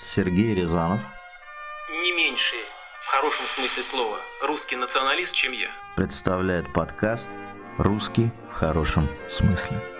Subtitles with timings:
[0.00, 1.00] Сергей Рязанов
[1.90, 2.60] не меньший,
[3.02, 5.70] в хорошем смысле слова, русский националист, чем я.
[5.96, 7.28] представляет подкаст
[7.78, 9.97] «Русский в хорошем смысле».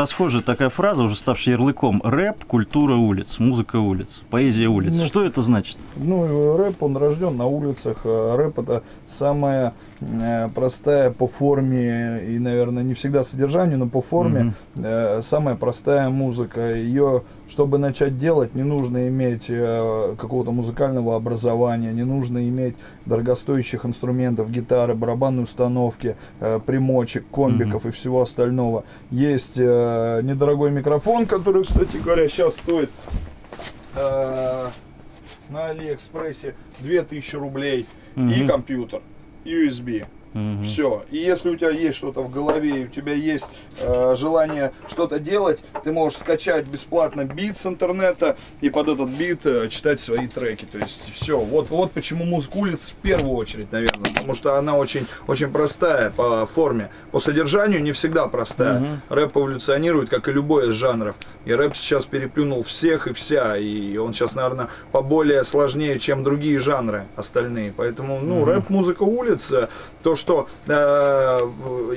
[0.00, 2.00] Расхожая такая фраза, уже ставшая ярлыком.
[2.02, 4.94] Рэп, культура улиц, музыка улиц, поэзия улиц.
[4.96, 5.76] Ну, Что это значит?
[5.94, 7.98] Ну, рэп, он рожден на улицах.
[8.06, 14.00] а Рэп это самая э, простая по форме и, наверное, не всегда содержанию, но по
[14.00, 16.72] форме э, самая простая музыка.
[16.76, 23.84] Ее, чтобы начать делать, не нужно иметь э, какого-то музыкального образования, не нужно иметь дорогостоящих
[23.84, 28.84] инструментов, гитары, барабанной установки, э, примочек, комбиков и всего остального.
[29.10, 32.90] Есть э, недорогой микрофон, который, кстати говоря, сейчас стоит
[33.96, 34.66] э,
[35.48, 38.48] на Алиэкспрессе 2000 рублей и Мгм.
[38.48, 39.02] компьютер,
[39.44, 40.04] USB.
[40.32, 40.62] Мгм.
[40.62, 41.04] Все.
[41.10, 43.48] И если у тебя есть что-то в голове, и у тебя есть
[43.80, 49.44] э, желание что-то делать, ты можешь скачать бесплатно бит с интернета и под этот бит
[49.44, 50.66] э, читать свои треки.
[50.66, 51.38] То есть все.
[51.38, 54.12] Вот, вот почему музыка улиц в первую очередь, наверное.
[54.12, 56.90] Потому что она очень, очень простая по форме.
[57.10, 59.02] По содержанию не всегда простая.
[59.08, 61.16] Рэп эволюционирует, как и любой из жанров.
[61.44, 63.56] И рэп сейчас переплюнул всех и вся.
[63.56, 67.72] И он сейчас, наверное, поболее сложнее, чем другие жанры остальные.
[67.76, 69.52] Поэтому, ну, рэп-музыка улиц,
[70.02, 71.40] то, что э,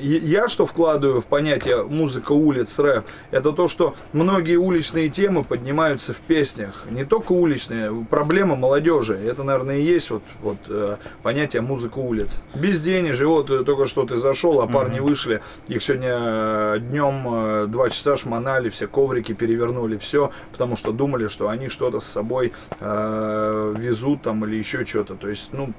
[0.01, 6.13] я что вкладываю в понятие музыка улиц, рэп, это то, что многие уличные темы поднимаются
[6.13, 6.85] в песнях.
[6.89, 9.15] Не только уличные, проблема молодежи.
[9.15, 12.39] Это, наверное, и есть вот, вот э, понятие музыка улиц.
[12.55, 18.15] Безденежье, вот э, только что ты зашел, а парни вышли, их сегодня днем два часа
[18.15, 24.21] шмонали, все коврики перевернули, все, потому что думали, что они что-то с собой э, везут
[24.21, 25.15] там или еще что-то.
[25.15, 25.73] То есть, ну,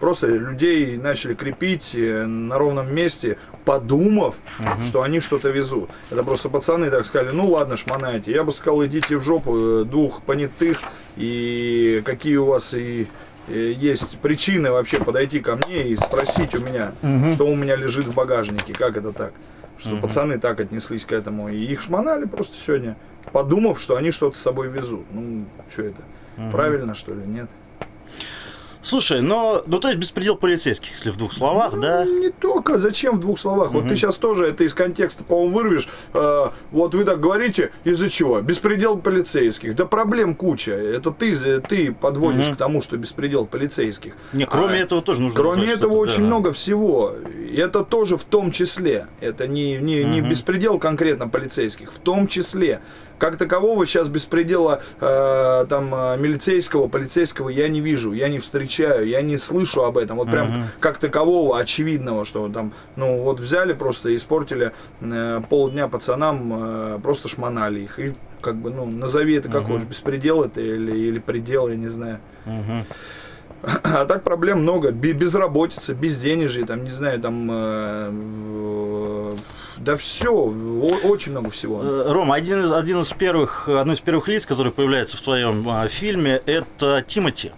[0.00, 4.36] просто людей начали крепить э, на ровном месте, подумав,
[4.86, 5.90] что они что-то везут.
[6.10, 8.32] Это просто пацаны так сказали, ну ладно, шмонайте.
[8.32, 10.78] Я бы сказал, идите в жопу, э, двух понятых,
[11.16, 13.08] и какие у вас и
[13.48, 16.92] э, есть причины вообще подойти ко мне и спросить у меня,
[17.34, 19.32] что у меня лежит в багажнике, как это так.
[19.78, 21.50] Что пацаны так отнеслись к этому.
[21.50, 22.96] И их шмонали просто сегодня,
[23.32, 25.04] подумав, что они что-то с собой везут.
[25.12, 26.02] Ну, что это?
[26.50, 27.22] Правильно, что ли?
[27.26, 27.50] Нет?
[28.86, 32.04] Слушай, но, ну то есть беспредел полицейских, если в двух словах, да?
[32.04, 32.78] Ну, Не только.
[32.78, 33.72] Зачем в двух словах?
[33.72, 35.88] Вот ты сейчас тоже это из контекста, по-моему, вырвешь.
[36.14, 38.40] Э, вот вы так говорите, из-за чего?
[38.40, 39.74] Беспредел полицейских.
[39.74, 40.70] Да проблем куча.
[40.70, 44.14] Это ты, ты подводишь к тому, что беспредел полицейских.
[44.32, 46.26] Не, кроме А, этого тоже нужно Кроме назвать этого очень да.
[46.26, 47.16] много всего.
[47.56, 49.08] Это тоже в том числе.
[49.20, 52.82] Это не, не, не беспредел конкретно полицейских, в том числе.
[53.18, 59.06] Как такового сейчас беспредела э, там э, милицейского, полицейского я не вижу, я не встречаю,
[59.06, 60.18] я не слышу об этом.
[60.18, 65.88] Вот прям как такового очевидного, что там, ну вот взяли просто и испортили э, полдня
[65.88, 66.52] пацанам,
[66.96, 67.98] э, просто шмонали их.
[67.98, 71.88] И как бы, ну, назови это как хочешь, беспредел это или, или предел, я не
[71.88, 72.20] знаю.
[73.82, 74.90] А так проблем много.
[74.92, 78.12] Бе- Безработица, безденежье, там, не знаю, там, э,
[79.78, 81.80] да все, очень много всего.
[81.82, 85.68] Э, Рома, один из, один из первых, одно из первых лиц, который появляется в твоем
[85.68, 87.52] а, фильме, это Тимати.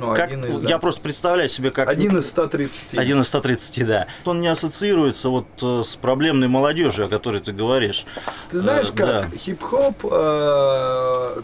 [0.00, 0.68] Ну, Как, из, да.
[0.68, 1.88] Я просто представляю себе, как...
[1.88, 2.96] Один из 130.
[2.96, 4.06] Один из 130, да.
[4.24, 8.06] Он не ассоциируется вот э, с проблемной молодежью, о которой ты говоришь.
[8.50, 9.36] Ты знаешь, Э, как да.
[9.36, 11.40] хип-хоп, э,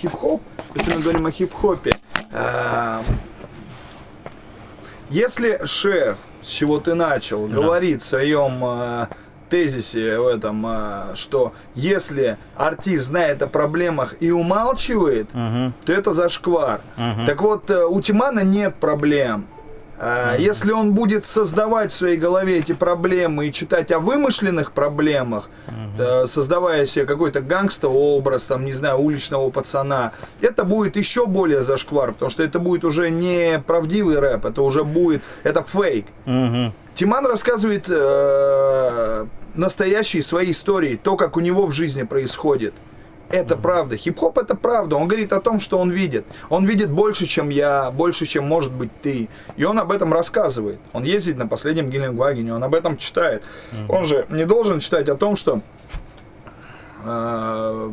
[0.00, 0.42] хип-хоп,
[0.74, 1.96] если мы говорим о хип-хопе,
[2.32, 3.00] э,
[5.10, 9.06] если шеф, с чего ты начал, говорит в своем э,
[9.50, 15.28] тезисе в этом, э, что если артист знает о проблемах и умалчивает,
[15.84, 16.80] то это зашквар.
[17.26, 19.46] Так вот, э, у Тимана нет проблем.
[19.98, 25.48] А, Если он будет создавать в своей голове эти проблемы и читать о вымышленных проблемах,
[25.98, 31.62] э, создавая себе какой-то гангстовый образ, там, не знаю, уличного пацана, это будет еще более
[31.62, 36.06] зашквар, потому что это будет уже не правдивый рэп, это уже будет, это фейк.
[36.94, 42.74] Тиман рассказывает э, настоящие свои истории, то, как у него в жизни происходит.
[43.34, 43.96] Это правда.
[43.96, 44.94] Хип-хоп это правда.
[44.94, 46.24] Он говорит о том, что он видит.
[46.50, 49.28] Он видит больше, чем я, больше, чем может быть ты.
[49.56, 50.78] И он об этом рассказывает.
[50.92, 53.42] Он ездит на последнем Геленвагене, он об этом читает.
[53.88, 55.62] Он же не должен читать о том, что
[57.04, 57.90] э,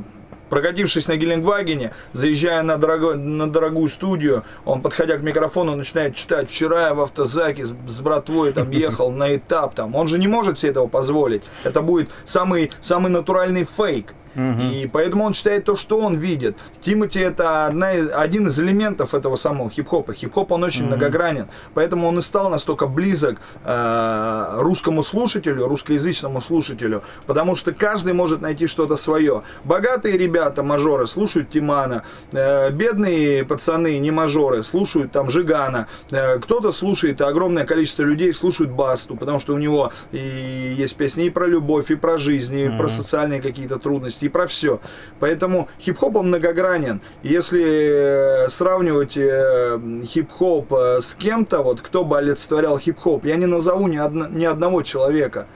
[0.51, 6.51] прокатившись на Геленвагене, заезжая на, дорого- на дорогую студию, он, подходя к микрофону, начинает читать
[6.51, 9.73] «Вчера я в автозаке с, с братвой там ехал на этап».
[9.73, 9.95] Там.
[9.95, 11.41] Он же не может себе этого позволить.
[11.63, 14.13] Это будет самый, самый натуральный фейк.
[14.35, 16.57] И поэтому он читает то, что он видит.
[16.79, 20.13] Тимати это одна из- один из элементов этого самого хип-хопа.
[20.13, 21.47] Хип-хоп он очень многогранен.
[21.73, 27.03] Поэтому он и стал настолько близок э, русскому слушателю, русскоязычному слушателю.
[27.25, 29.43] Потому что каждый может найти что-то свое.
[29.63, 32.03] Богатые ребята, мажоры, слушают Тимана.
[32.31, 35.87] Э, бедные пацаны, не мажоры, слушают там Жигана.
[36.11, 41.25] Э, кто-то слушает, огромное количество людей слушают Басту, потому что у него и есть песни
[41.25, 44.79] и про любовь, и про жизнь, и про социальные какие-то трудности, и про все.
[45.19, 47.01] Поэтому хип-хоп он многогранен.
[47.23, 53.45] Если э, сравнивать э, хип-хоп э, с кем-то, вот кто бы олицетворял хип-хоп, я не
[53.45, 55.47] назову ни, одно- ни одного человека.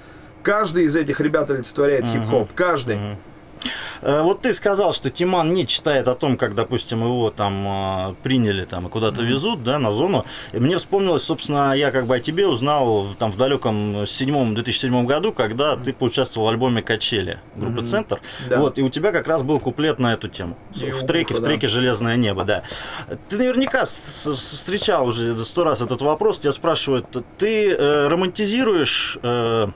[0.44, 2.50] Каждый из этих ребят олицетворяет хип-хоп.
[2.56, 2.96] Каждый.
[2.98, 3.16] Э,
[4.02, 8.66] Вот ты сказал, что Тиман не читает о том, как, допустим, его там э, приняли
[8.66, 10.26] там и куда-то везут, да, на зону.
[10.54, 15.06] И мне вспомнилось, собственно, я как бы о тебе узнал там в далеком седьмом 2007
[15.06, 18.22] году, когда ты поучаствовал в альбоме «Качели» группы «Центр».
[18.50, 18.60] Да.
[18.60, 20.58] Вот, и у тебя как раз был куплет на эту тему.
[20.76, 21.46] И в у треке, Буха, в да.
[21.46, 22.64] треке «Железное небо», да.
[23.30, 26.40] Ты наверняка встречал уже сто раз этот вопрос.
[26.40, 27.06] Тебя спрашивают,
[27.38, 29.68] ты э, романтизируешь э,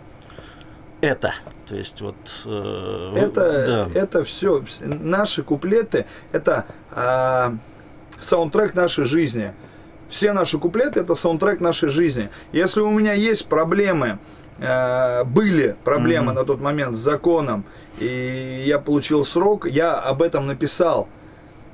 [1.02, 1.34] это?
[1.68, 2.16] То есть вот...
[2.46, 4.00] э, Это, да.
[4.00, 7.54] это все, наши куплеты, это а,
[8.20, 9.54] саундтрек нашей жизни.
[10.10, 12.30] Все наши куплеты это саундтрек нашей жизни.
[12.52, 14.18] Если у меня есть проблемы,
[14.58, 17.64] э, были проблемы на тот момент с законом,
[18.00, 21.08] и я получил срок, я об этом написал.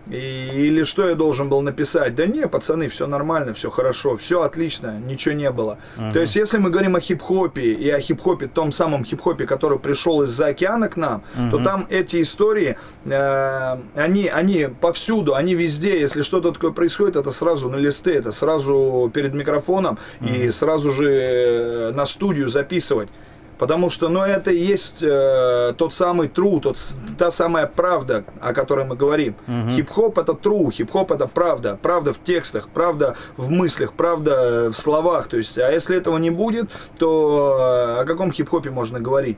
[0.09, 2.15] И- или что я должен был написать?
[2.15, 5.77] Да не, пацаны, все нормально, все хорошо, все отлично, ничего не было.
[6.13, 10.21] То есть, если мы говорим о хип-хопе и о хип-хопе, том самом хип-хопе, который пришел
[10.23, 15.99] из-за океана к нам, то там эти истории, э, они, они повсюду, они везде.
[15.99, 21.11] Если что-то такое происходит, это сразу на листы, это сразу перед микрофоном и сразу же
[21.11, 23.09] э, на студию записывать.
[23.57, 26.77] Потому что, ну, это и есть э, тот самый true, тот,
[27.17, 29.35] та самая правда, о которой мы говорим.
[29.71, 31.79] Хип-хоп это true, хип-хоп это правда.
[31.81, 35.27] Правда в текстах, правда в мыслях, правда в словах.
[35.27, 37.57] То есть, а если этого не будет, то
[37.97, 39.37] э, о каком хип-хопе можно говорить?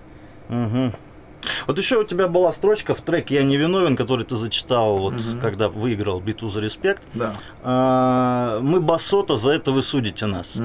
[0.50, 0.94] Мгм.
[1.68, 5.14] Вот еще у тебя была строчка в треке «Я не виновен», который ты зачитал, вот,
[5.42, 7.04] когда выиграл битву за респект.
[7.14, 7.34] Да.
[7.64, 10.58] А, Мы басота, за это вы судите нас.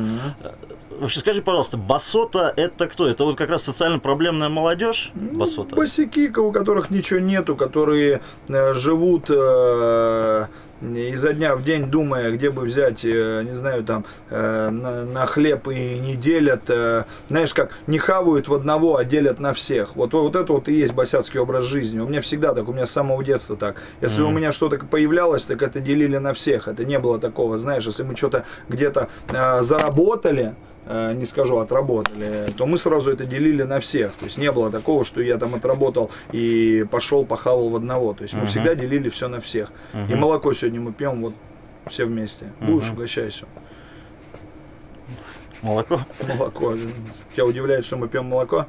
[1.02, 3.08] Вообще скажи, пожалуйста, басота это кто?
[3.08, 5.10] Это вот как раз социально проблемная молодежь?
[5.14, 5.74] Басота?
[5.74, 10.46] Босяки, у которых ничего нету, которые э, живут э,
[10.80, 15.26] изо дня в день, думая, где бы взять, э, не знаю, там, э, на, на
[15.26, 16.62] хлеб и не делят.
[16.68, 19.96] э, знаешь, как не хавают в одного, а делят на всех.
[19.96, 21.98] Вот, вот это вот и есть босяцкий образ жизни.
[21.98, 23.82] У меня всегда так, у меня с самого детства так.
[24.00, 26.68] Если у меня что-то появлялось, так это делили на всех.
[26.68, 30.54] Это не было такого, знаешь, если мы что-то где-то э, заработали,
[30.86, 34.12] не скажу отработали, то мы сразу это делили на всех.
[34.14, 38.14] То есть не было такого, что я там отработал и пошел похавал в одного.
[38.14, 39.70] То есть мы всегда делили все на всех.
[40.08, 41.34] И молоко сегодня мы пьем вот
[41.86, 42.52] все вместе.
[42.60, 43.46] Будешь, угощайся.
[45.62, 46.00] Молоко?
[46.36, 46.76] Молоко.
[47.32, 48.66] Тебя удивляет, что мы пьем молоко?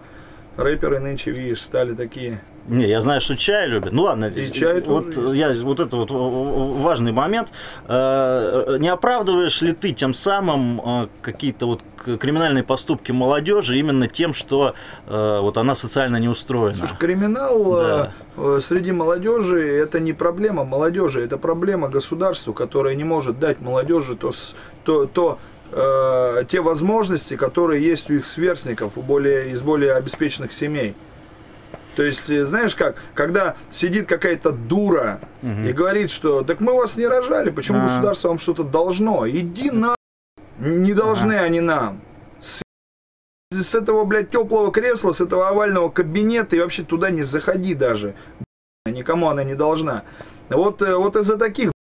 [0.57, 2.39] Рэперы нынче, видишь, стали такие.
[2.67, 3.91] Не, я знаю, что чай любят.
[3.91, 5.33] Ну ладно, И чай вот есть.
[5.33, 7.51] я вот это вот важный момент.
[7.87, 14.33] Э, Не оправдываешь ли ты тем самым э, какие-то вот криминальные поступки молодежи именно тем,
[14.33, 14.75] что
[15.07, 16.75] э, вот она социально не устроена?
[16.77, 18.11] Слушай, криминал Да.
[18.37, 23.59] э, э, среди молодежи это не проблема молодежи, это проблема государства, которое не может дать
[23.61, 24.31] молодежи то,
[24.85, 25.37] то, то
[25.71, 30.93] э, те возможности, которые есть у их сверстников, у более, из более обеспеченных семей.
[31.95, 36.97] То есть, э, знаешь как, когда сидит какая-то дура и говорит, что так мы вас
[36.97, 37.83] не рожали, почему А.
[37.83, 39.27] государство вам что-то должно?
[39.29, 39.95] Иди на...
[40.59, 42.01] Не должны они нам.
[42.41, 42.61] С,
[43.51, 48.15] с этого, блядь, теплого кресла, с этого овального кабинета и вообще туда не заходи даже.
[48.85, 50.03] Никому она не должна.
[50.49, 51.72] Вот, э, вот из-за таких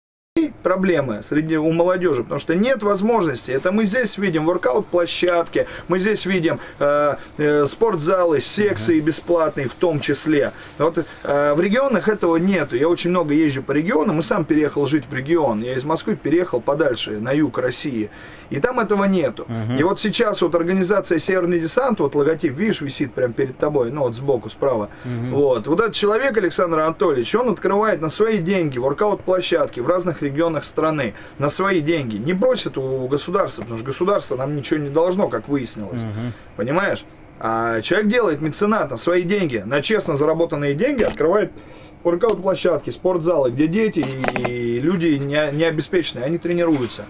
[0.63, 3.51] проблемы среди у молодежи, потому что нет возможности.
[3.51, 9.99] Это мы здесь видим воркаут-площадки, мы здесь видим э, э, спортзалы, секции бесплатные в том
[9.99, 10.53] числе.
[10.77, 12.75] Вот э, в регионах этого нету.
[12.75, 15.61] Я очень много езжу по регионам, и сам переехал жить в регион.
[15.61, 18.09] Я из Москвы переехал подальше, на юг России.
[18.49, 19.47] И там этого нету.
[19.77, 24.01] И вот сейчас вот организация Северный десант, вот логотип, видишь, висит прямо перед тобой, ну
[24.01, 24.89] вот сбоку, справа.
[25.31, 25.67] Вот.
[25.67, 31.13] Вот этот человек, Александр Анатольевич, он открывает на свои деньги воркаут-площадки в разных регионах страны.
[31.39, 32.17] На свои деньги.
[32.17, 36.03] Не бросит у государства, потому что государство нам ничего не должно, как выяснилось.
[36.55, 37.03] Понимаешь?
[37.39, 41.51] А человек делает меценат на свои деньги, на честно заработанные деньги открывает
[42.03, 44.05] воркаут-площадки, спортзалы, где дети
[44.47, 47.05] и люди не, не обеспеченные, они тренируются.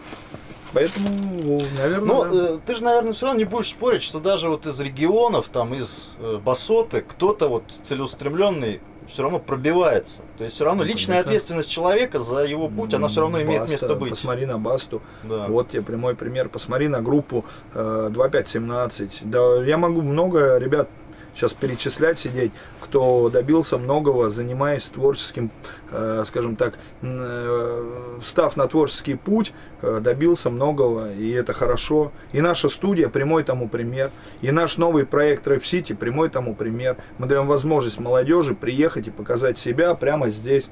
[0.73, 2.29] Поэтому, наверное, Ну, да.
[2.55, 5.73] э, ты же, наверное, все равно не будешь спорить, что даже вот из регионов, там,
[5.75, 10.21] из э, Басоты, кто-то вот целеустремленный все равно пробивается.
[10.37, 11.29] То есть все равно Ну, личная конечно.
[11.31, 14.09] ответственность человека за его путь, она все равно имеет Баста, место быть.
[14.11, 15.01] Посмотри на Басту.
[15.23, 15.47] Да.
[15.47, 16.49] Вот тебе прямой пример.
[16.49, 19.21] Посмотри на группу э, 2517.
[19.29, 20.89] Да, я могу много ребят
[21.33, 22.51] сейчас перечислять, сидеть,
[22.93, 25.49] кто добился многого, занимаясь творческим,
[25.89, 32.11] э, скажем так, э, встав на творческий путь, э, добился многого, и это хорошо.
[32.33, 34.11] И наша студия прямой тому пример.
[34.41, 36.97] И наш новый проект Рэп Сити прямой тому пример.
[37.17, 40.69] Мы даем возможность молодежи приехать и показать себя прямо здесь.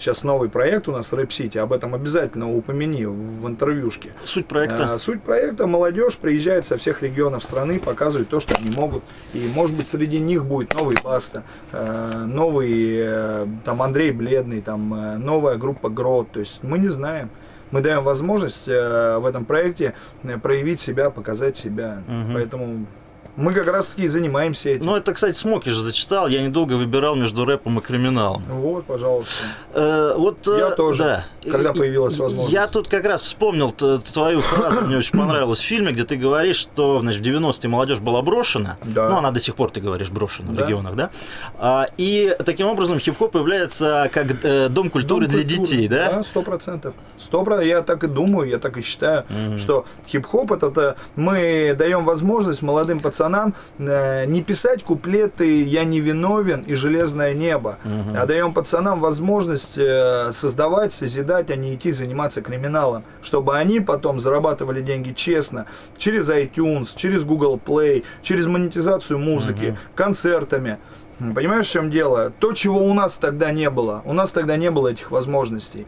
[0.00, 4.12] Сейчас новый проект у нас Рэп Сити, об этом обязательно упомяни в интервьюшке.
[4.24, 4.94] Суть проекта.
[4.94, 9.04] А, Суть проекта молодежь приезжает со всех регионов страны, показывает то, что они могут.
[9.34, 11.42] И может быть среди них будет новый Баста,
[11.72, 16.30] э, новый э, там Андрей Бледный, там новая группа Грот.
[16.32, 17.28] То есть мы не знаем.
[17.70, 19.94] Мы даем возможность в этом проекте
[20.42, 22.02] проявить себя, показать себя.
[22.08, 22.32] Мгм.
[22.34, 22.86] Поэтому
[23.40, 24.86] мы как раз таки и занимаемся этим.
[24.86, 26.28] Ну, это, кстати, Смоки же зачитал.
[26.28, 28.44] Я недолго выбирал между рэпом и криминалом.
[28.48, 29.44] Вот, пожалуйста.
[29.72, 30.98] Э, вот, э, Я тоже,
[31.44, 31.50] да.
[31.50, 32.52] когда появилась возможность.
[32.52, 36.56] Я тут как раз вспомнил твою фразу, мне очень понравилось в фильме, где ты говоришь,
[36.56, 38.76] что значит, в 90-е молодежь была брошена.
[38.84, 39.08] Да.
[39.08, 40.64] Ну, она до сих пор, ты говоришь, брошена в Да.
[40.66, 41.10] регионах, да?
[41.58, 46.22] А, и таким образом хип-хоп появляется как э, дом культуры Дом для культуры, детей, да?
[46.22, 46.94] сто процентов.
[47.16, 47.40] Сто.
[47.62, 49.24] Я так и думаю, я так и считаю,
[49.56, 53.29] что хип-хоп это, то мы даем возможность молодым пацанам
[53.78, 57.78] э, не писать куплеты «Я не виновен» и «Железное небо»,
[58.16, 64.20] а даем пацанам возможность э, создавать, созидать, а не идти заниматься криминалом, чтобы они потом
[64.20, 70.78] зарабатывали деньги честно, через iTunes, через Google Play, через монетизацию музыки, концертами.
[71.34, 72.32] Понимаешь, в чем дело?
[72.40, 74.00] То, чего у нас тогда не было.
[74.06, 75.86] У нас тогда не было этих возможностей.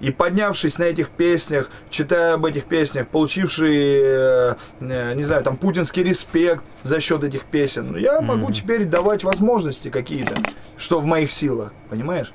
[0.00, 5.56] И поднявшись на этих песнях, читая об этих песнях, получивший, э, э, не знаю, там,
[5.56, 10.34] путинский респект за счет этих песен, я могу теперь давать возможности какие-то,
[10.76, 12.32] что в моих силах, понимаешь?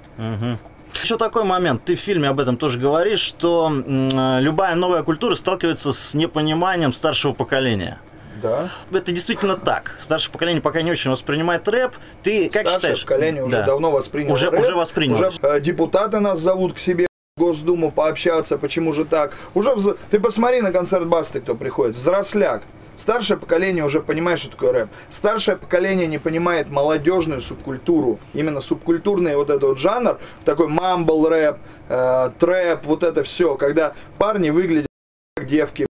[1.04, 5.36] Еще такой момент, ты в фильме об этом тоже говоришь, что э, любая новая культура
[5.36, 8.00] сталкивается с непониманием старшего поколения.
[8.42, 8.70] Да.
[8.92, 9.96] Это действительно так.
[10.00, 11.94] Старшее поколение пока не очень воспринимает рэп.
[12.24, 13.02] Ты как Старшее считаешь?
[13.02, 13.66] поколение уже Да.
[13.66, 14.62] давно восприняло Уже- рэп.
[14.62, 15.28] уже восприняло.
[15.28, 17.06] Уже э, депутаты нас зовут к себе
[17.54, 19.34] Госдуму пообщаться, почему же так.
[19.56, 21.96] Уже вз- Ты посмотри на концерт Басты, кто приходит.
[21.96, 22.62] Взросляк.
[22.96, 24.90] Старшее поколение уже понимает, что такое рэп.
[25.10, 28.20] Старшее поколение не понимает молодежную субкультуру.
[28.36, 33.56] Именно субкультурный вот этот вот жанр, такой мамбл рэп, э, трэп, вот это все.
[33.56, 34.88] Когда парни выглядят
[35.36, 35.88] как девки,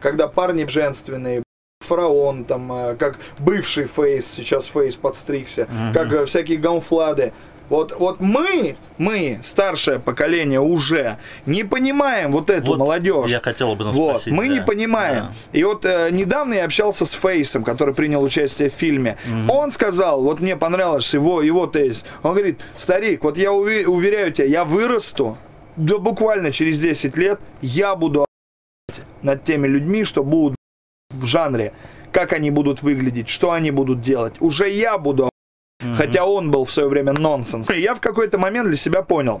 [0.00, 1.42] когда парни женственные,
[1.80, 7.32] фараон, там, э, как бывший фейс, сейчас фейс подстригся, как э, всякие гаунфлады.
[7.72, 13.30] Вот, вот мы, мы, старшее поколение уже не понимаем вот эту Вот молодежь.
[13.30, 14.54] я хотел этом Вот, спросить, мы да.
[14.54, 15.24] не понимаем.
[15.24, 15.58] Да.
[15.58, 19.16] И вот э, недавно я общался с Фейсом, который принял участие в фильме.
[19.48, 22.04] Он сказал, вот мне понравилось его, его тезис.
[22.22, 25.38] Он говорит, старик, вот я уви- уверяю тебя, я вырасту,
[25.76, 28.26] да буквально через 10 лет я буду
[29.22, 30.56] над теми людьми, что будут
[31.10, 31.72] в жанре,
[32.12, 34.34] как они будут выглядеть, что они будут делать.
[34.40, 35.31] Уже я буду
[35.96, 37.70] Хотя он был в свое время нонсенс.
[37.70, 39.40] И Я в какой-то момент для себя понял.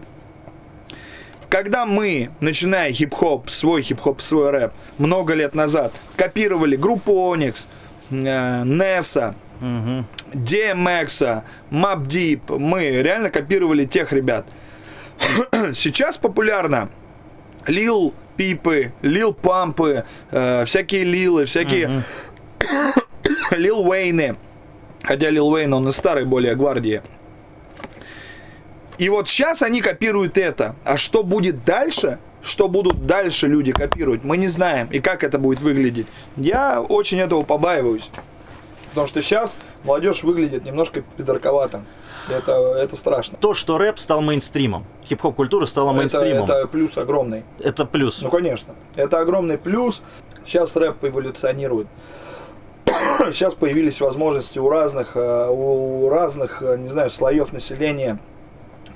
[1.48, 7.68] Когда мы, начиная хип-хоп, свой хип-хоп, свой рэп, много лет назад, копировали группу Onyx,
[8.10, 10.06] э, Неса, Мгм.
[10.32, 14.46] DMX, Mob Deep, мы реально копировали тех ребят.
[15.74, 16.88] Сейчас популярно
[17.66, 22.02] Лил Пипы, Лил Пампы, э, всякие Лилы, всякие
[23.50, 24.36] Лил Уэйны.
[25.02, 27.02] Хотя Лил Уэйн, он из старой более гвардии.
[28.98, 30.76] И вот сейчас они копируют это.
[30.84, 32.18] А что будет дальше?
[32.42, 34.88] Что будут дальше люди копировать, мы не знаем.
[34.90, 36.06] И как это будет выглядеть.
[36.36, 38.10] Я очень этого побаиваюсь.
[38.90, 41.82] Потому что сейчас молодежь выглядит немножко пидорковато.
[42.28, 43.38] Это, это страшно.
[43.40, 47.44] То, что рэп стал мейнстримом, хип-хоп культура стала Это, мейнстримом, это, это плюс огромный.
[47.90, 48.20] плюс.
[48.20, 48.74] Ну, конечно.
[48.94, 50.02] Это огромный плюс.
[50.44, 51.86] Сейчас рэп эволюционирует.
[53.32, 58.18] Сейчас появились возможности у разных, э, у разных, э, не знаю, слоев населения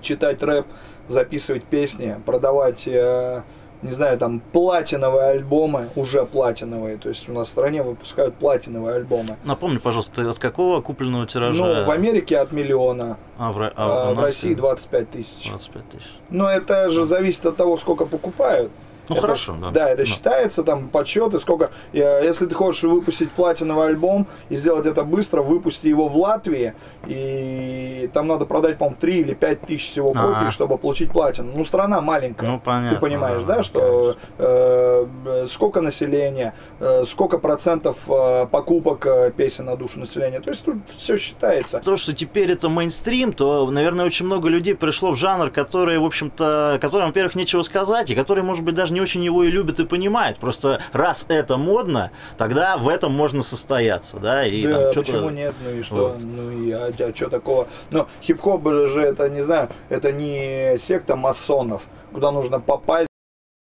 [0.01, 0.67] читать рэп,
[1.09, 3.43] записывать песни, продавать, э,
[3.83, 6.97] не знаю, там платиновые альбомы, уже платиновые.
[6.97, 9.37] То есть у нас в стране выпускают платиновые альбомы.
[9.45, 11.57] Напомни, пожалуйста, от какого купленного тиража?
[11.57, 15.49] Ну, в Америке от миллиона, А, в, а а в России 25 тысяч.
[15.49, 16.07] 25 тысяч.
[16.31, 18.71] Но это же зависит от того, сколько покупают.
[19.09, 19.71] Ну, Это- хорошо, да.
[19.71, 20.07] Да, это Ну.
[20.07, 21.71] считается там подсчеты, сколько.
[21.93, 26.75] э, Если ты хочешь выпустить платиновый альбом и сделать это быстро, выпусти его в Латвии,
[27.07, 30.35] и там надо продать, по-моему, 3 или 5 тысяч всего Ага.
[30.41, 31.53] копий, чтобы получить платину.
[31.57, 32.47] Ну, страна маленькая.
[32.51, 32.97] Ну, понятно.
[32.97, 39.67] Ты понимаешь, да, да, что э, сколько населения, э, сколько процентов э, покупок э, песен
[39.67, 40.41] на душу населения.
[40.41, 41.81] То есть тут все считается.
[41.81, 46.05] То, что теперь это мейнстрим, то, наверное, очень много людей пришло в жанр, который, в
[46.05, 49.79] общем-то, которым, во-первых, нечего сказать, и который, может быть, даже не очень его и любят
[49.79, 50.39] и понимают.
[50.39, 55.13] Просто раз это модно, тогда в этом можно состояться, да, и да, там что-то...
[55.13, 55.55] почему нет?
[55.63, 55.95] Ну и что?
[55.95, 56.21] Вот.
[56.21, 57.69] Ну и а, что такого?
[57.91, 63.07] Ну, хип-хоп же это, не знаю, это не секта масонов, куда нужно попасть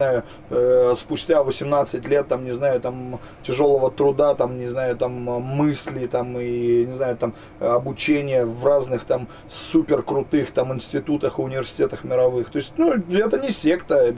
[0.03, 5.13] знаю, э, спустя 18 лет, там, не знаю, там, тяжелого труда, там, не знаю, там,
[5.13, 11.43] мысли, там, и, не знаю, там, обучения в разных, там, супер крутых, там, институтах и
[11.43, 12.51] университетах мировых.
[12.51, 14.17] То есть, ну, это не секта.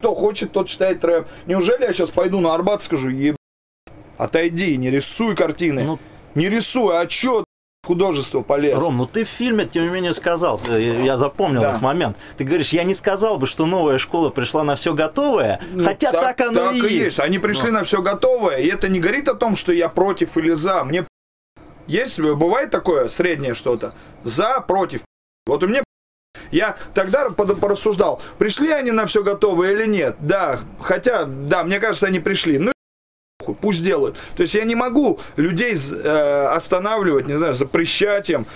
[0.00, 1.28] Кто хочет, тот читает рэп.
[1.46, 3.36] Неужели я сейчас пойду на Арбат и скажу, еб...
[4.16, 5.84] Отойди, не рисуй картины.
[5.84, 5.98] Ну,
[6.34, 7.44] Не рисуй, а чё
[7.86, 8.82] художество полез?
[8.82, 11.70] Ром, ну ты в фильме, тем не менее, сказал, э, я запомнил Да.
[11.70, 12.16] этот момент.
[12.38, 16.12] Ты говоришь, я не сказал бы, что новая школа пришла на все готовое, Ну, хотя
[16.12, 17.18] так, оно так и есть.
[17.20, 17.78] Они пришли Ну.
[17.78, 20.82] на все готовое, и это не говорит о том, что я против или за.
[20.84, 21.04] Мне
[21.86, 23.92] есть, бывает такое среднее что-то.
[24.22, 25.02] За, против.
[25.46, 25.82] Вот у меня
[26.50, 30.16] я тогда порассуждал, пришли они на все готовое или нет.
[30.20, 32.58] Да, хотя, да, мне кажется, они пришли.
[32.58, 32.72] Ну,
[33.60, 34.16] пусть делают.
[34.36, 38.46] То есть я не могу людей э, останавливать, не знаю, запрещать им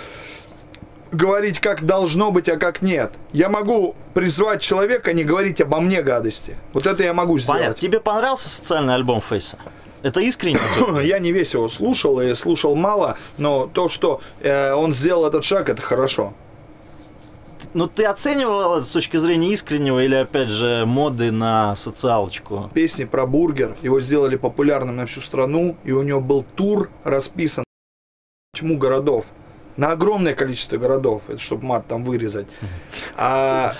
[1.13, 3.13] говорить, как должно быть, а как нет.
[3.33, 6.57] Я могу призвать человека не говорить обо мне гадости.
[6.73, 7.61] Вот это я могу сделать.
[7.61, 7.81] Понятно.
[7.81, 9.57] Тебе понравился социальный альбом Фейса?
[10.03, 10.59] Это искренне?
[11.03, 15.45] Я не весь его слушал и слушал мало, но то, что э, он сделал этот
[15.45, 16.35] шаг, это хорошо.
[17.75, 22.71] Ну, ты оценивал это с точки зрения искреннего или, опять же, моды на социалочку?
[22.73, 27.65] Песни про бургер, его сделали популярным на всю страну, и у него был тур расписан
[28.57, 29.33] тьму городов.
[29.77, 32.47] На огромное количество городов, это чтобы мат там вырезать.
[33.17, 33.75] А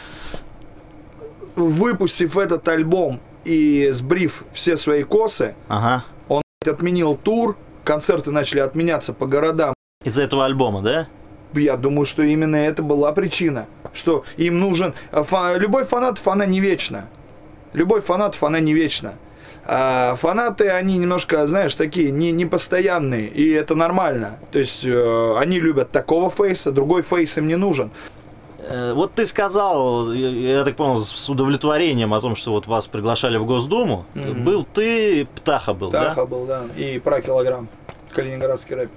[1.55, 6.05] выпустив этот альбом и сбрив все свои косы, Ага.
[6.67, 9.73] отменил тур, концерты начали отменяться по городам.
[10.05, 11.07] Из-за этого альбома, да?
[11.55, 14.95] Я думаю, что именно это была причина, что им нужен...
[15.13, 17.07] фа- любовь фанатов, она не вечна.
[17.73, 19.15] Любовь фанатов, она не вечна.
[19.67, 24.39] А фанаты, они немножко, знаешь, такие не, непостоянные, и это нормально.
[24.53, 27.91] То есть э, они любят такого фейса, другой фейс им не нужен.
[28.59, 33.39] Э, Вот ты сказал, я, так понял, с удовлетворением о том, что вот вас приглашали
[33.39, 34.05] в Госдуму.
[34.15, 34.45] Мгм.
[34.45, 36.27] Был ты, Птаха был, Таха да?
[36.27, 37.69] был, да, и про килограмм.
[38.15, 38.91] Калининградский рэп.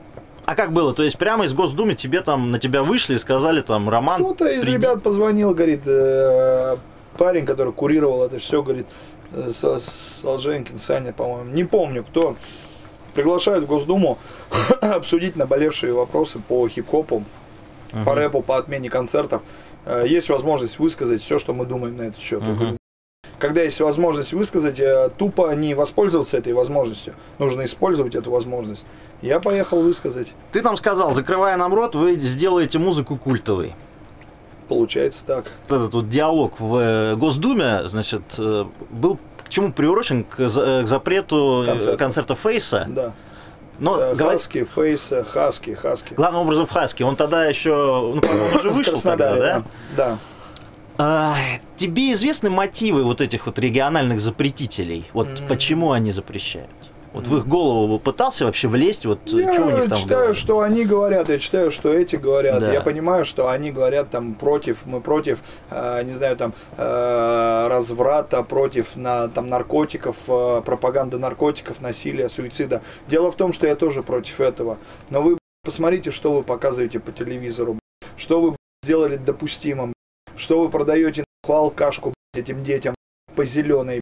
[0.47, 0.93] А как было?
[0.93, 4.47] То есть прямо из Госдумы тебе там, на тебя вышли и сказали там, Роман, Кто-то
[4.47, 4.77] из приди».
[4.77, 6.77] ребят позвонил, говорит, э,
[7.17, 8.87] парень, который курировал это все, говорит,
[9.33, 12.37] э, Солженкин, Саня, по-моему, не помню кто,
[13.13, 14.19] приглашают в Госдуму
[14.81, 17.25] обсудить наболевшие вопросы по хип-хопу,
[18.05, 19.41] по рэпу, по отмене концертов.
[19.85, 22.41] Э, Есть возможность высказать все, что мы думаем на этот счет.
[22.41, 22.77] Мгм.
[23.39, 27.13] Когда есть возможность высказать, э, тупо не воспользоваться этой возможностью.
[27.37, 28.85] Нужно использовать эту возможность.
[29.21, 30.33] Я поехал высказать.
[30.51, 33.75] ты там сказал, закрывая нам рот, вы сделаете музыку культовой.
[34.67, 35.45] Получается так.
[35.69, 40.81] Вот этот вот диалог в э, Госдуме, значит, э, был к чему приурочен к, за-
[40.83, 42.35] к запрету э, Концерта.
[42.35, 42.85] Фейса.
[42.89, 43.13] Да.
[43.79, 46.15] Но Э, говорит- Хаски, Фейс, Хаски, Хаски.
[46.15, 47.05] главным образом в Хаске.
[47.05, 47.69] Он тогда еще,
[48.15, 49.39] ну, он уже вышел тогда, да?
[49.39, 49.63] да?
[49.95, 50.17] Да.
[50.97, 51.35] А,
[51.75, 55.05] тебе известны мотивы вот этих вот региональных запретителей?
[55.13, 55.47] Вот М.
[55.47, 56.69] почему они запрещают?
[57.13, 60.01] Вот в их голову пытался вообще влезть, вот э, Я что у них там в
[60.01, 62.59] читаю, что они говорят, я читаю, что эти говорят.
[62.59, 62.71] Да.
[62.71, 65.39] Я понимаю, что они говорят там против, мы против,
[65.71, 72.81] э, не знаю, там э, разврата, против на, там наркотиков, э, пропаганды наркотиков, насилия, суицида.
[73.07, 74.77] Дело в том, что я тоже против этого.
[75.09, 77.79] Но вы посмотрите, что вы показываете по телевизору,
[78.15, 79.93] что вы сделали допустимым,
[80.37, 82.95] что вы продаете нахуй алкашку этим детям
[83.35, 84.01] по зеленой.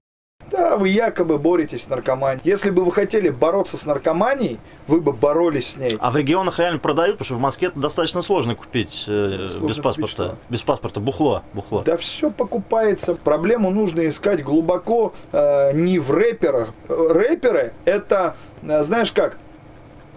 [0.51, 2.41] Да, вы якобы боретесь с наркоманией.
[2.43, 5.97] Если бы вы хотели бороться с наркоманией, вы бы боролись с ней.
[5.99, 9.67] А в регионах реально продают, потому что в Москве это достаточно сложно купить э, Сложно
[9.67, 10.07] без купить паспорта.
[10.11, 10.35] что?
[10.49, 11.81] Без паспорта бухло, бухло.
[11.83, 13.15] Да все покупается.
[13.15, 16.73] Проблему нужно искать глубоко э, не в рэперах.
[16.87, 19.39] Рэперы это, э, знаешь как,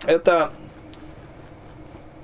[0.05, 0.51] это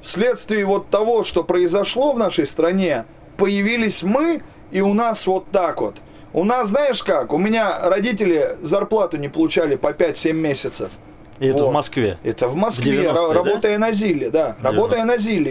[0.03, 5.81] вследствие вот того, что произошло в нашей стране, появились мы, и у нас вот так
[5.81, 5.97] вот.
[6.33, 10.91] У нас, знаешь как, у меня родители зарплату не получали по 5-7 месяцев.
[11.39, 11.71] И это Вот.
[11.71, 12.19] в Москве.
[12.25, 13.35] Это в Москве, 90-е, ра- да?
[13.35, 15.51] работая на ЗИЛе, да, работая на ЗИЛе.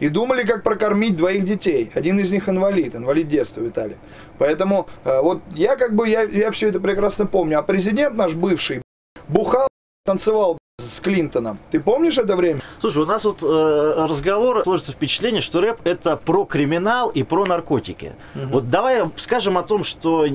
[0.00, 1.90] И думали, как прокормить двоих детей.
[1.94, 3.96] Один из них инвалид, инвалид детства Виталий.
[4.38, 7.58] Поэтому э, вот я как бы, я, я все это прекрасно помню.
[7.58, 8.82] А президент наш бывший
[9.28, 9.68] бухал,
[10.14, 11.58] танцевал с Клинтоном.
[11.70, 12.60] Ты помнишь это время?
[12.80, 17.46] Слушай, у нас вот э, разговор сложится впечатление, что рэп это про криминал и про
[17.46, 18.12] наркотики.
[18.34, 20.26] Вот давай скажем о том, что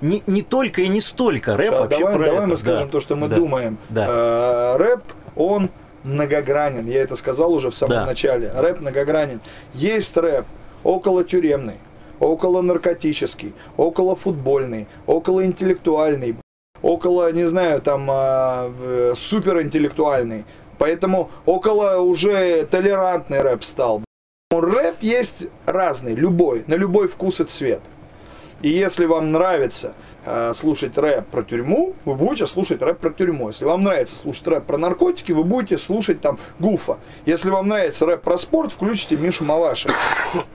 [0.00, 2.46] не, не только и не столько рэп Сейчас, вообще давай, про давай это.
[2.50, 2.92] мы скажем Да.
[2.92, 3.36] то, что мы Да.
[3.36, 3.78] думаем.
[3.88, 4.06] Да.
[4.08, 5.02] Э, рэп,
[5.34, 5.70] он
[6.04, 6.86] многогранен.
[6.86, 8.06] Я это сказал уже в самом Да.
[8.06, 8.52] начале.
[8.54, 9.40] Рэп многогранен.
[9.72, 10.46] Есть рэп
[10.84, 11.78] около тюремный,
[12.20, 16.36] около наркотический, около футбольный, около интеллектуальный,
[16.84, 20.44] около, не знаю, там а, э, суперинтеллектуальный.
[20.78, 24.02] Поэтому около уже толерантный рэп стал.
[24.50, 27.80] Рэп есть разный, любой, на любой вкус и цвет.
[28.60, 29.94] И если вам нравится
[30.26, 33.48] э, слушать рэп про тюрьму, вы будете слушать рэп про тюрьму.
[33.48, 36.98] Если вам нравится слушать рэп про наркотики, вы будете слушать там Гуфа.
[37.24, 39.90] Если вам нравится рэп про спорт, включите Мишу Малаша.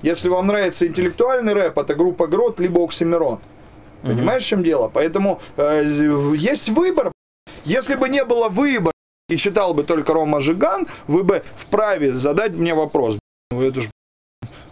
[0.04, 3.40] Если вам нравится интеллектуальный рэп, это группа Грот, либо Оксимирон.
[4.02, 4.90] Понимаешь, в чем дело?
[4.94, 5.84] Поэтому э,
[6.36, 7.12] есть выбор.
[7.66, 8.94] Если бы не было выбора
[9.28, 13.20] и читал бы только Рома Жиган, вы бы вправе задать мне вопрос.
[13.52, 13.90] «Ну, Это ж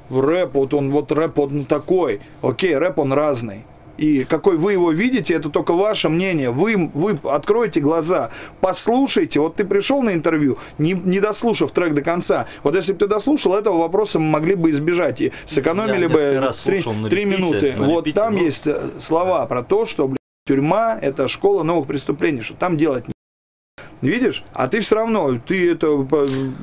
[0.10, 2.22] рэп, вот он, вот рэп он такой.
[2.42, 3.66] Окей, рэп он разный.
[3.98, 6.52] И какой вы его видите, это только ваше мнение.
[6.52, 8.30] Вы, вы откройте глаза,
[8.62, 9.40] послушайте.
[9.40, 12.48] Вот ты пришел на интервью, не, не дослушав трек до конца.
[12.64, 15.22] Вот если бы ты дослушал, этого вопроса мы могли бы избежать.
[15.22, 16.52] И сэкономили бы
[17.10, 17.76] три, минуты.
[17.76, 18.40] на вот репите, там ну.
[18.40, 23.06] есть э, слова про то, что блядь, тюрьма это школа новых преступлений, что там делать
[24.02, 24.44] Видишь?
[24.54, 26.08] А ты все равно, ты это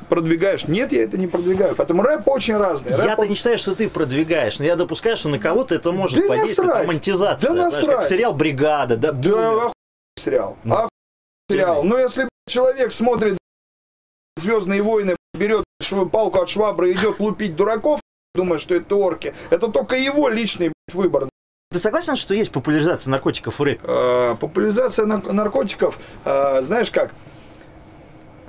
[0.09, 0.67] продвигаешь.
[0.67, 1.75] Нет, я это не продвигаю.
[1.75, 2.95] Поэтому рэп очень разный.
[2.95, 6.19] Рэп Я-то не считаю, что ты продвигаешь, но я допускаю, что на кого-то это может
[6.19, 6.67] Да подействовать.
[6.69, 6.83] насрать.
[6.87, 7.49] Романтизация.
[7.49, 8.05] Да знаешь, насрать.
[8.05, 9.11] сериал «Бригада», да?
[9.11, 9.71] Да, охуенный
[10.17, 10.57] сериал.
[10.63, 10.89] Охуенный
[11.49, 11.83] сериал.
[11.83, 13.37] Ну, если человек смотрит
[14.37, 15.63] Звездные войны, берет
[16.11, 18.01] палку от швабры идет лупить дураков,
[18.33, 21.29] думает, что это орки, это только его личный выбор.
[21.71, 23.81] Ты согласен, что есть популяризация наркотиков в рэпе?
[23.83, 27.11] Э, популяризация нар- наркотиков, э, знаешь как,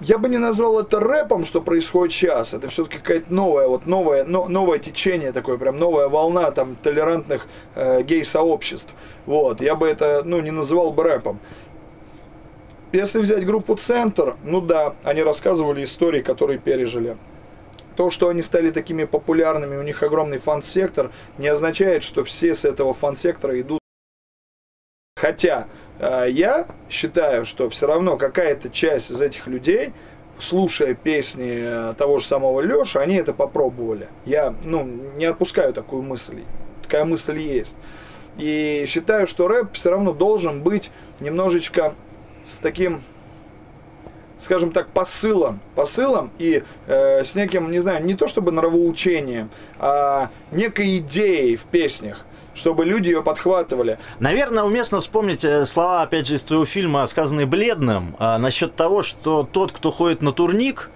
[0.00, 2.54] я бы не назвал это рэпом, что происходит сейчас.
[2.54, 7.48] Это все-таки какая-то новая, вот новое, но- новое течение такое, прям новая волна там толерантных
[7.74, 8.94] э, гей-сообществ.
[9.24, 11.40] Вот, я бы это, ну, не называл бы рэпом.
[12.92, 17.16] Если взять группу Центр, ну да, они рассказывали истории, которые пережили.
[17.96, 22.64] То, что они стали такими популярными, у них огромный фан-сектор, не означает, что все с
[22.64, 23.80] этого фан-сектора идут
[25.18, 25.66] Хотя
[25.98, 29.94] э, я считаю, что все равно какая-то часть из этих людей,
[30.38, 34.08] слушая песни э, того же самого Леши, они это попробовали.
[34.26, 36.44] Я ну, не отпускаю такую мысль.
[36.82, 37.78] Такая мысль есть.
[38.36, 41.94] И считаю, что рэп все равно должен быть немножечко
[42.44, 43.02] с таким
[44.38, 50.28] скажем так, посылом, посылом и э, с неким, не знаю, не то чтобы нравоучением, а
[50.52, 53.98] некой идеей в песнях, чтобы люди ее подхватывали.
[54.18, 59.02] Наверное, уместно вспомнить э, слова, опять же, из твоего фильма, сказанные Бледным, а, насчет того,
[59.02, 60.90] что тот, кто ходит на турник,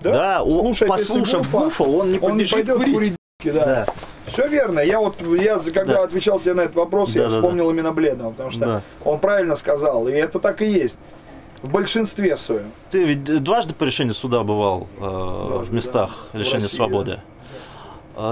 [0.00, 2.94] да, о- Слушая послушав Гуфа, он не он не пойдет курить.
[2.94, 3.14] курить.
[3.44, 3.52] да.
[3.52, 3.86] Да.
[4.26, 4.80] Все верно.
[4.80, 6.04] Я вот, я когда Да.
[6.04, 7.40] отвечал тебе на этот вопрос, я Да-да-да.
[7.40, 8.82] вспомнил именно Бледного, потому что Да.
[9.04, 10.98] он правильно сказал, и это так и есть.
[11.64, 12.70] В большинстве своем.
[12.90, 15.02] Ты ведь дважды по решению суда бывал э,
[15.64, 16.38] в местах да.
[16.38, 17.20] В лишения России, свободы.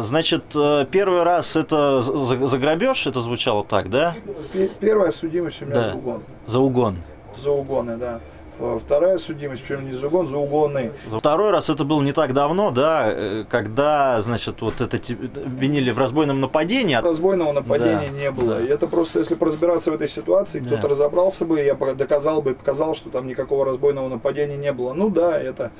[0.03, 4.15] Значит, э, первый раз это за, за грабеж, это звучало так, да?
[4.53, 5.85] Пе- Первая судимость у меня Да.
[5.85, 6.23] за угон.
[6.47, 6.97] За угон.
[7.43, 8.21] За угоны, да.
[8.59, 10.93] Э, Вторая судимость, причем не за угон, за угоны.
[11.11, 14.97] Второй раз это было не так давно, да, э, когда, значит, вот это
[15.45, 16.95] обвинили в разбойном нападении.
[16.95, 18.55] Разбойного нападения Да, не было.
[18.57, 18.61] да.
[18.61, 20.67] И это просто, если разбираться в этой ситуации, Да.
[20.67, 24.93] кто-то разобрался бы, я доказал бы, показал, что там никакого разбойного нападения не было.
[24.93, 25.71] Ну да, это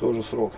[0.00, 0.52] тоже срок.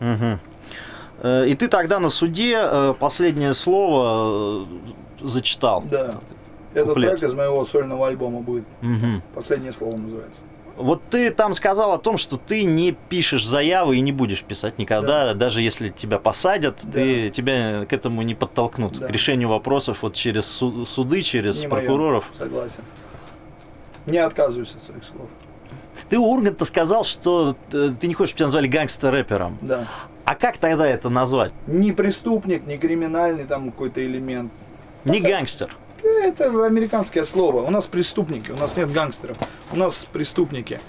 [0.00, 2.60] Э, И ты тогда на суде
[2.98, 4.66] последнее слово
[5.20, 5.82] зачитал.
[5.90, 6.16] Да.
[6.74, 7.16] Этот Куплет.
[7.16, 8.64] трек из моего сольного альбома будет.
[8.82, 9.22] Мгм.
[9.34, 10.40] Последнее слово называется.
[10.76, 14.78] Вот ты там сказал о том, что ты не пишешь заявы и не будешь писать
[14.78, 19.06] никогда, даже если тебя посадят, ты, тебя к этому не подтолкнут, Да.
[19.06, 21.80] к решению вопросов вот через су- суды, через Не моё.
[21.82, 22.30] прокуроров.
[22.36, 22.82] Согласен.
[24.04, 25.28] Не отказываюсь от своих слов.
[26.10, 29.58] Ты у Урганта сказал, что э, ты не хочешь, чтобы тебя назвали гангстер-рэпером.
[29.62, 29.86] Да.
[30.24, 31.52] А как тогда это назвать?
[31.66, 34.52] Не преступник, не криминальный там какой-то элемент.
[35.04, 35.74] Не гангстер.
[36.22, 37.62] Это американское слово.
[37.62, 39.36] У нас преступники, у нас нет гангстеров.
[39.72, 40.80] У нас преступники.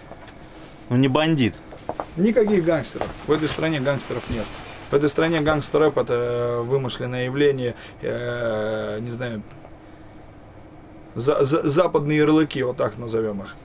[0.89, 1.55] Ну не бандит.
[2.17, 3.07] Никаких гангстеров.
[3.25, 4.45] В этой стране гангстеров нет.
[4.89, 9.41] В этой стране гангстер-рэп это э, вымышленное явление, э, не знаю,
[11.13, 13.55] за- за- западные ярлыки, вот так назовем их.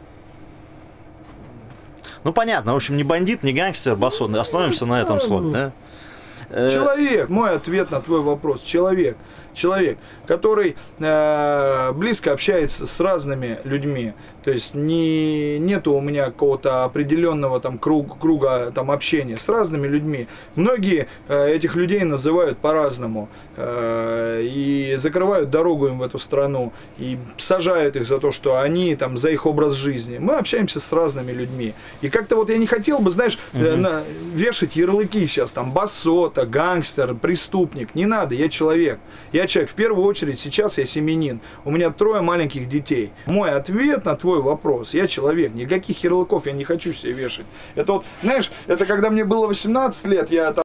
[2.24, 4.34] Ну понятно, в общем, не бандит, не гангстер, басон.
[4.36, 5.72] Остановимся на этом слове, да?
[6.50, 8.62] Э, Человек, мой ответ на твой вопрос.
[8.62, 9.16] Человек.
[9.54, 14.14] Человек, который э, близко общается с разными людьми.
[14.44, 19.86] То есть не, нету у меня какого-то определенного там круг, круга там общения с разными
[19.86, 20.26] людьми.
[20.56, 27.18] Многие э, этих людей называют по-разному э, и закрывают дорогу им в эту страну и
[27.36, 30.18] сажают их за то, что они там за их образ жизни.
[30.18, 31.74] Мы общаемся с разными людьми.
[32.00, 34.02] И как-то вот я не хотел бы, знаешь, э, на-
[34.34, 37.94] вешать ярлыки сейчас там басота, гангстер, преступник.
[37.94, 38.98] Не надо, я человек.
[39.32, 39.70] Я человек.
[39.70, 41.40] В первую очередь сейчас я семенин.
[41.64, 43.10] У меня трое маленьких детей.
[43.26, 44.94] Мой ответ на твой вопрос.
[44.94, 45.54] Я человек.
[45.54, 47.46] Никаких ярлыков я не хочу себе вешать.
[47.74, 50.61] Это вот, знаешь, это когда мне было 18 лет, я там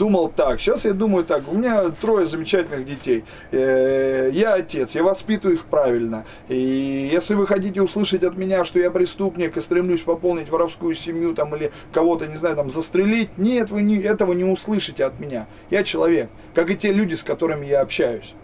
[0.00, 5.02] думал так, сейчас я думаю так, у меня трое замечательных детей, Э, я отец, я
[5.02, 10.02] воспитываю их правильно, и если вы хотите услышать от меня, что я преступник и стремлюсь
[10.02, 14.44] пополнить воровскую семью там или кого-то, не знаю, там застрелить, нет, вы не, этого не
[14.44, 18.34] услышите от меня, я человек, как и те люди, с которыми я общаюсь.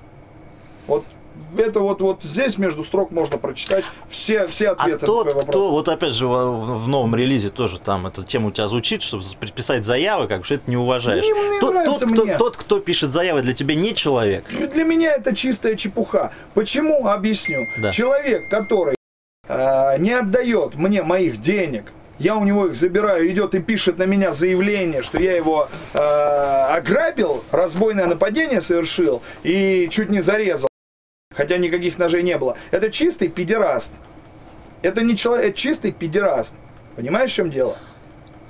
[0.86, 1.04] Вот
[1.56, 5.34] это вот, вот здесь между строк можно прочитать все, все А ответы на тот, твой
[5.34, 5.44] вопрос.
[5.50, 9.02] кто, вот опять же, в, в новом релизе тоже там эта тема у тебя звучит,
[9.02, 9.22] чтобы
[9.54, 11.24] писать заявы, как что это не уважаешь.
[11.24, 12.36] Не- не тот, тот, кто, мне.
[12.36, 14.44] тот, кто пишет заявы, для тебя не человек.
[14.48, 16.32] Для меня это чистая чепуха.
[16.54, 17.06] Почему?
[17.06, 17.66] Объясню.
[17.78, 17.92] Да.
[17.92, 18.96] Человек, который
[19.48, 24.04] э, не отдает мне моих денег, я у него их забираю, идет и пишет на
[24.04, 30.68] меня заявление, что я его э, ограбил, разбойное нападение совершил и чуть не зарезал,
[31.36, 32.56] хотя никаких ножей не было.
[32.70, 33.92] Это чистый педераст.
[34.82, 36.54] Это не человек, это чистый педераст.
[36.96, 37.76] Понимаешь, в чем дело?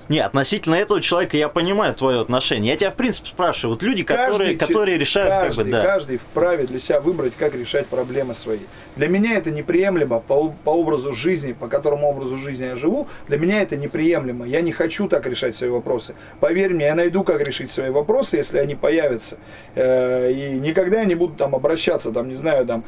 [0.08, 2.72] Не, относительно этого человека я понимаю твое отношение.
[2.72, 3.74] Я тебя, в принципе, спрашиваю.
[3.74, 5.82] Вот люди, которые, че- которые решают, каждый, как бы, да.
[5.82, 8.60] каждый вправе для себя выбрать, как решать проблемы свои.
[8.94, 13.08] Для меня это неприемлемо по, по образу жизни, по которому образу жизни я живу.
[13.26, 14.46] Для меня это неприемлемо.
[14.46, 16.14] Я не хочу так решать свои вопросы.
[16.38, 19.38] Поверь мне, я найду, как решить свои вопросы, если они появятся.
[19.74, 22.84] Э, И никогда я не буду там обращаться, там, не знаю, там.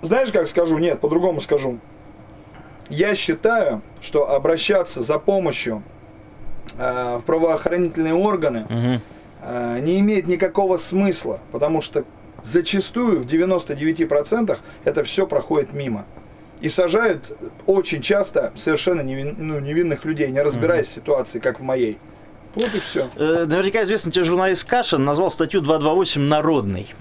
[0.00, 0.78] Знаешь, как скажу?
[0.78, 1.78] Нет, по-другому скажу.
[2.90, 5.82] Я считаю, что обращаться за помощью
[6.78, 9.02] э, в правоохранительные органы Мгм.
[9.42, 12.04] э, не имеет никакого смысла, потому что
[12.42, 16.06] зачастую в 99% это все проходит мимо.
[16.60, 21.62] И сажают очень часто совершенно невин- ну, невинных людей, не разбираясь в ситуации, как в
[21.62, 21.98] моей.
[22.58, 23.08] Вот и все.
[23.16, 26.94] Э, Наверняка известный тебе журналист Кашин назвал статью 228 «Народный».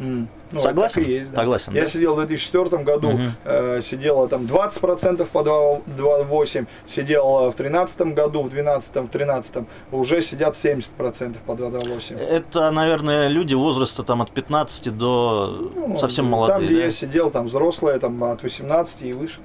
[0.55, 1.01] Согласен?
[1.01, 1.41] так и есть, да.
[1.41, 1.87] Согласен, Я да?
[1.87, 3.23] сидел в 2004 году, Мгм.
[3.43, 10.21] э, сидело там 20% по 2,8, сидел в 2013 году, в 2012, в 2013 уже
[10.21, 12.17] сидят 70% по 2,8.
[12.17, 16.67] Это, наверное, люди возраста там от 15 до Ну, совсем Там, молодые.
[16.67, 16.83] где да?
[16.83, 19.39] я сидел, там взрослые, там от 18 и выше.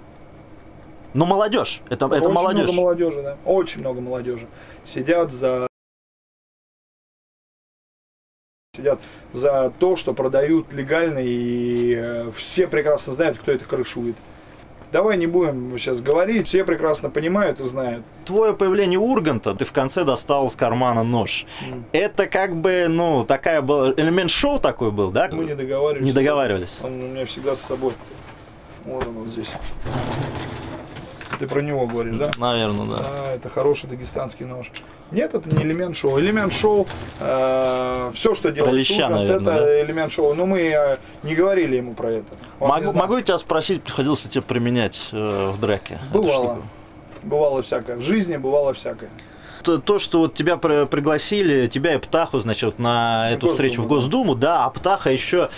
[1.14, 1.82] Но молодежь.
[1.90, 2.62] Это, это Очень молодежь.
[2.62, 3.36] много молодежи, да.
[3.44, 4.46] Очень много молодежи.
[4.84, 5.66] Сидят за
[8.74, 9.00] сидят
[9.34, 14.16] за то, что продают легально, и э, все прекрасно знают, кто это крышует.
[14.90, 18.02] Давай не будем сейчас говорить, все прекрасно понимают и знают.
[18.24, 21.44] Твое появление Урганта, ты в конце достал из кармана нож.
[21.60, 21.84] М.
[21.92, 25.28] Это как бы, ну, такая была, элемент шоу такой был, да?
[25.30, 26.06] Мы не договаривались.
[26.06, 26.78] Не договаривались.
[26.82, 27.92] Он у меня всегда с собой.
[28.86, 29.52] Вот он вот здесь.
[31.42, 32.30] Ты про него говоришь, да?
[32.38, 33.02] Наверное, да.
[33.04, 34.70] А, это хороший дагестанский нож.
[35.10, 36.20] Нет, это не элемент шоу.
[36.20, 39.82] Элемент шоу, все, что делает леща, Ургант, наверное, это да?
[39.82, 40.34] элемент шоу.
[40.34, 42.28] Но мы э, не говорили ему про это.
[42.60, 45.98] Он Могу, я тебя спросить, приходилось ли тебе применять э, в драке?
[46.12, 46.58] Бывало.
[47.24, 47.96] Бывало всякое.
[47.96, 49.10] В жизни бывало всякое.
[49.64, 53.82] То, то, что вот тебя при- пригласили, тебя и Птаху, значит, на эту Госдуму, встречу
[53.82, 53.88] в да.
[53.88, 55.50] Госдуму, да, а Птаха еще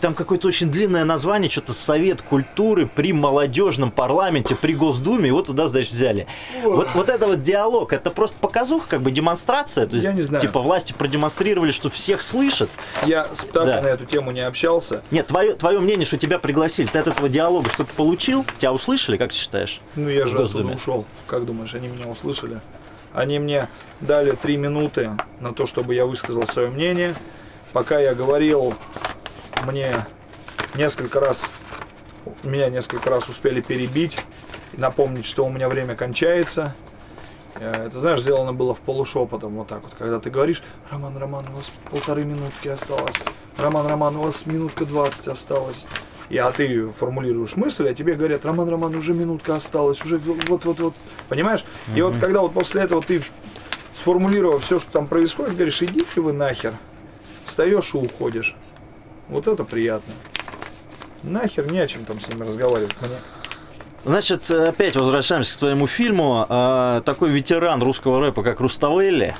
[0.00, 5.68] там какое-то очень длинное название, что-то Совет культуры при молодежном парламенте, при Госдуме, его туда,
[5.68, 6.26] значит, взяли.
[6.62, 10.22] Вот, вот это вот диалог, это просто показуха, как бы демонстрация, то есть, Я не
[10.22, 10.40] знаю.
[10.40, 12.70] типа, власти продемонстрировали, что всех слышат.
[13.06, 13.82] Я с Птахой Да.
[13.82, 15.02] на эту тему не общался.
[15.10, 19.16] Нет, твое, твое мнение, что тебя пригласили, ты от этого диалога что-то получил, тебя услышали,
[19.16, 19.80] как ты считаешь?
[19.94, 20.64] Ну, я же Госдуме.
[20.64, 21.04] оттуда ушел.
[21.26, 22.60] Как думаешь, они меня услышали?
[23.12, 23.68] Они мне
[24.00, 27.14] дали три минуты на то, чтобы я высказал свое мнение.
[27.74, 28.74] Пока я говорил,
[29.66, 30.06] мне
[30.74, 31.46] несколько раз,
[32.42, 34.18] меня несколько раз успели перебить,
[34.74, 36.74] напомнить, что у меня время кончается.
[37.56, 41.46] Э, Это, знаешь, сделано было в полушепотом, вот так вот, когда ты говоришь, Роман, Роман,
[41.48, 43.16] у вас полторы минутки осталось,
[43.56, 45.86] Роман, Роман, у вас минутка 20 осталось.
[46.30, 50.94] И, а ты формулируешь мысль, а тебе говорят, Роман, Роман, уже минутка осталась, уже вот-вот-вот,
[51.28, 51.64] понимаешь?
[51.94, 53.22] И вот когда вот после этого ты,
[53.92, 56.72] сформулировав все, что там происходит, говоришь, идите вы нахер,
[57.44, 58.56] встаешь и уходишь.
[59.32, 60.12] Вот это приятно.
[61.22, 62.94] Нахер не о чем там с ними разговаривать.
[63.00, 63.16] Мне.
[64.04, 66.44] Значит, опять возвращаемся к твоему фильму.
[66.48, 69.34] А, Такой ветеран русского рэпа, как Руставелли,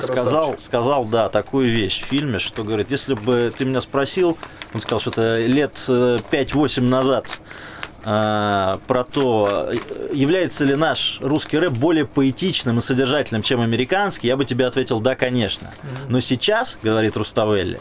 [0.00, 4.38] сказал, сказал, да, такую вещь в фильме, что говорит, если бы ты меня спросил,
[4.72, 7.40] он сказал, что это лет э, 5-8 назад,
[8.04, 14.28] а, про то, э, является ли наш русский рэп более поэтичным и содержательным, чем американский,
[14.28, 15.72] я бы тебе ответил, да, конечно.
[16.08, 17.80] Но сейчас, говорит Руставелли,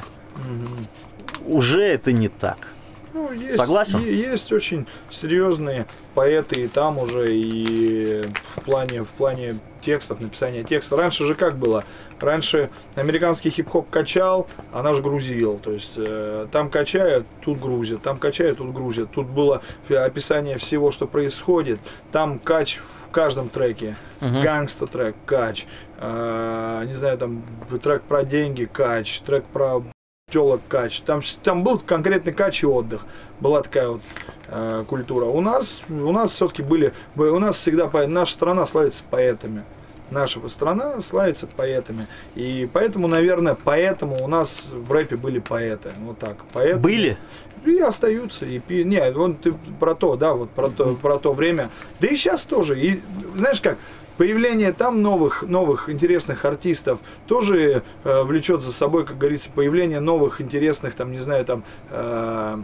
[1.46, 2.70] уже это не так.
[3.14, 4.00] Ну, есть, Согласен?
[4.00, 8.24] Есть очень серьезные поэты и там уже, и
[8.56, 10.96] в плане, в плане текстов, написания текста.
[10.96, 11.84] Раньше же как было?
[12.20, 15.60] Раньше американский хип-хоп качал, а наш грузил.
[15.60, 19.12] То есть э, там качают, тут грузят, там качают, тут грузят.
[19.12, 21.80] Тут было описание всего, что происходит.
[22.12, 23.96] Там кач в каждом треке.
[24.22, 25.68] Гангста трек, кач.
[25.98, 27.44] Э, не знаю, там
[27.84, 29.20] трек про деньги, кач.
[29.20, 29.84] Трек про
[30.34, 31.02] телок кач.
[31.02, 33.06] Там, там был конкретный кач и отдых.
[33.40, 34.02] Была такая вот
[34.48, 35.26] э, культура.
[35.26, 39.64] У нас, у нас все-таки были, бы- у нас всегда наша страна славится поэтами.
[40.10, 42.08] Наша страна славится поэтами.
[42.36, 45.92] И поэтому, наверное, поэтому у нас в рэпе были поэты.
[46.00, 46.38] Вот так.
[46.52, 46.80] Поэты.
[46.80, 47.18] Были?
[47.66, 48.46] И остаются.
[48.46, 48.84] И пи...
[48.84, 51.70] Не, вон ты про то, да, вот про то, про то время.
[52.00, 52.80] Да и сейчас тоже.
[52.80, 53.02] И
[53.36, 53.78] знаешь как,
[54.18, 60.42] появление там новых, новых интересных артистов тоже э, влечет за собой, как говорится, появление новых
[60.42, 62.62] интересных, там, не знаю, там, э,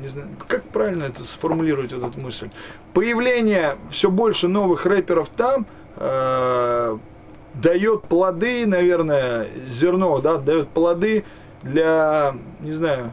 [0.00, 2.50] не знаю, как правильно это сформулировать, вот эту мысль.
[2.92, 6.98] Появление все больше новых рэперов там э,
[7.54, 11.24] дает плоды, наверное, зерно, да, дает плоды
[11.62, 13.12] для, не знаю,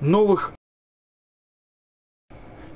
[0.00, 0.52] новых...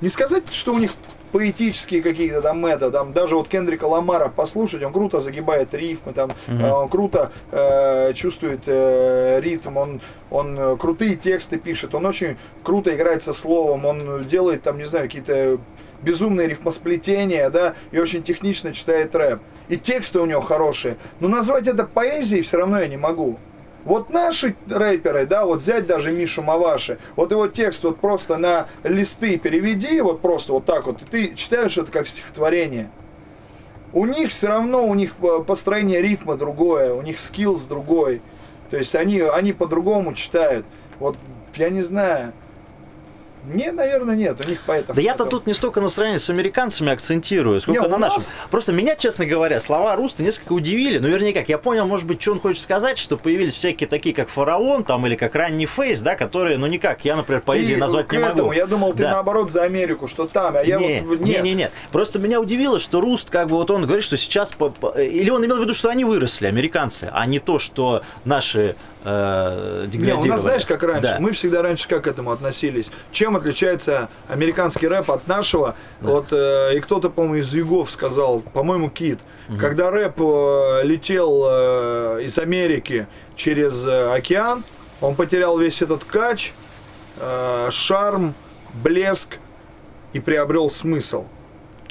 [0.01, 0.91] Не сказать, что у них
[1.31, 6.31] поэтические какие-то там это, там даже вот Кендрика Ламара послушать, он круто загибает рифмы, там,
[6.47, 12.95] э, он круто э, чувствует э, ритм, он, он крутые тексты пишет, он очень круто
[12.95, 15.59] играет со словом, он делает там, не знаю, какие-то
[16.01, 19.41] безумные рифмосплетения, да, и очень технично читает рэп.
[19.67, 20.97] И тексты у него хорошие.
[21.19, 23.37] Но назвать это поэзией все равно я не могу.
[23.87, 28.67] Вот наши рэперы, да, вот взять даже Мишу Маваши, вот его текст вот просто на
[28.83, 32.91] листы переведи, вот просто вот так вот, и ты читаешь это как стихотворение.
[33.93, 38.21] У них все равно, у них э, построение рифма другое, у них skills другой.
[38.69, 40.65] То есть они, они по-другому читают.
[40.99, 41.17] Вот
[41.55, 42.33] я не знаю.
[43.47, 44.39] Мне, наверное, нет.
[44.45, 44.95] У них поэтов.
[44.95, 48.17] Да я-то тут не столько на сравнении с американцами акцентирую, сколько Не, на нашем.
[48.17, 50.97] нас- Просто меня, честно говоря, слова Руста несколько удивили.
[50.97, 54.13] Ну, вернее, как, я понял, может быть, что он хочет сказать, что появились всякие такие,
[54.13, 57.79] как Pharaoh, там, или как ранний Face, да, которые, ну, никак, я, например, поэзией Ты
[57.81, 58.51] назвать не этому, могу.
[58.51, 59.11] Я думал, ты Да.
[59.11, 60.57] наоборот за Америку, что там.
[60.57, 61.43] А я не, вот не, нет.
[61.43, 61.71] не, не.
[61.91, 64.51] Просто меня удивило, что Руст, как бы вот он говорит, что сейчас...
[64.51, 68.75] по- Или он имел в виду, что они выросли, американцы, а не то, что наши
[69.07, 70.29] э, Не, у деградировали.
[70.29, 71.01] нас знаешь, как раньше?
[71.01, 71.17] Да.
[71.19, 72.91] Мы всегда раньше как к этому относились?
[73.11, 75.75] Чем отличается американский рэп от нашего?
[76.01, 79.19] Вот э, и кто-то, по-моему, из Югов сказал, по-моему, Кит,
[79.59, 84.63] когда рэп э, летел э, из Америки через э, океан,
[84.99, 86.53] он потерял весь этот кач,
[87.17, 88.33] э, шарм,
[88.83, 89.37] блеск
[90.13, 91.25] и приобрел смысл.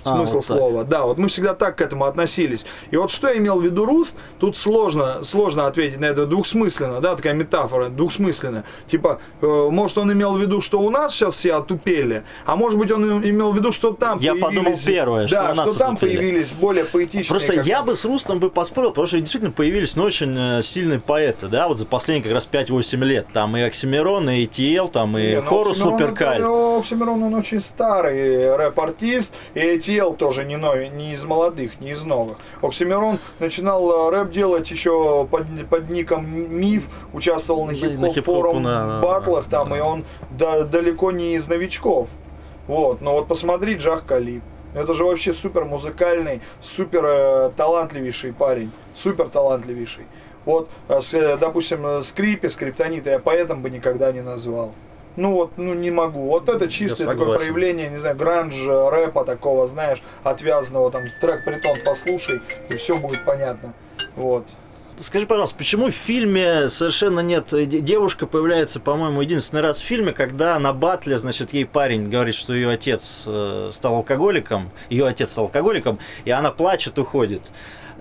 [0.06, 0.56] А, Смысл вот так.
[0.56, 0.84] слова.
[0.84, 2.66] Да, вот мы всегда так к этому относились.
[2.90, 7.00] И вот что я имел в виду Руст, тут сложно, сложно ответить на это двухсмысленно,
[7.00, 8.64] да, такая метафора, двухсмысленно.
[8.88, 12.78] Типа, э, может он имел в виду, что у нас сейчас все отупели, а может
[12.78, 14.42] быть он имел в виду, что там Я появились...
[14.42, 16.16] подумал первое, что да, нас что там отупели.
[16.16, 17.28] появились более поэтичные...
[17.28, 21.00] Просто я бы, с Рустом бы поспорил, потому что действительно появились ну, очень э, сильные
[21.00, 23.26] поэты, да, вот за последние как раз 5-8 лет.
[23.32, 26.42] Там и Оксимирон, и ETL, там и Не, ну, Хорус Луперкаль.
[26.42, 29.60] Оксимирон, он очень старый рэп-артист, и
[29.96, 32.38] ATL тоже не, новый, не из молодых, не из новых.
[32.62, 38.62] Оксимирон начинал э, рэп делать еще под, под ником Миф, участвовал на На хип-хоп форум
[38.62, 42.08] да, батлах там, и он да- далеко не из новичков.
[42.66, 44.42] Вот, но вот посмотри Джах Калиб.
[44.74, 48.70] Это же вообще супер музыкальный, супер э, талантливейший парень.
[48.94, 50.04] Супер талантливейший.
[50.44, 54.72] Вот, э, допустим, скрипе, скриптонита я поэтом бы никогда не назвал.
[55.16, 56.28] Ну вот, ну не могу.
[56.28, 61.78] Вот это чистое такое проявление, не знаю, гранж, рэпа такого, знаешь, отвязного, там, трек притон
[61.84, 63.72] послушай, и все будет понятно.
[64.14, 64.46] Вот.
[64.98, 67.52] Скажи, пожалуйста, почему в фильме совершенно нет...
[67.52, 72.08] э, де- Девушка появляется, по-моему, единственный раз в фильме, когда на батле, значит, ей парень
[72.08, 77.50] говорит, что ее отец э, стал алкоголиком, ее отец стал алкоголиком, и она плачет, уходит.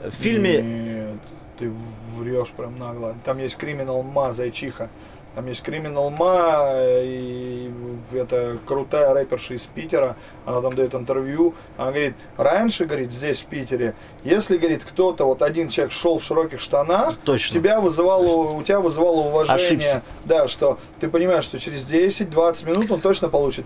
[0.06, 0.62] В фильме...
[0.62, 1.19] Нет,
[1.60, 1.71] ты
[2.15, 3.15] врешь прям нагло.
[3.25, 4.89] Там есть криминал Ма, зайчиха.
[5.35, 7.69] Там есть криминал Ма, и
[8.13, 10.15] это крутая рэперша из Питера.
[10.45, 11.53] Она там дает интервью.
[11.77, 16.23] Она говорит, раньше, говорит, здесь, в Питере, если, говорит, кто-то, вот один человек шел в
[16.23, 17.53] широких штанах, Точно.
[17.53, 19.65] тебя вызывало, у тебя вызывало уважение.
[19.65, 20.01] Ошибся.
[20.23, 23.65] Да, что ты понимаешь, что через 10-20 минут он точно получит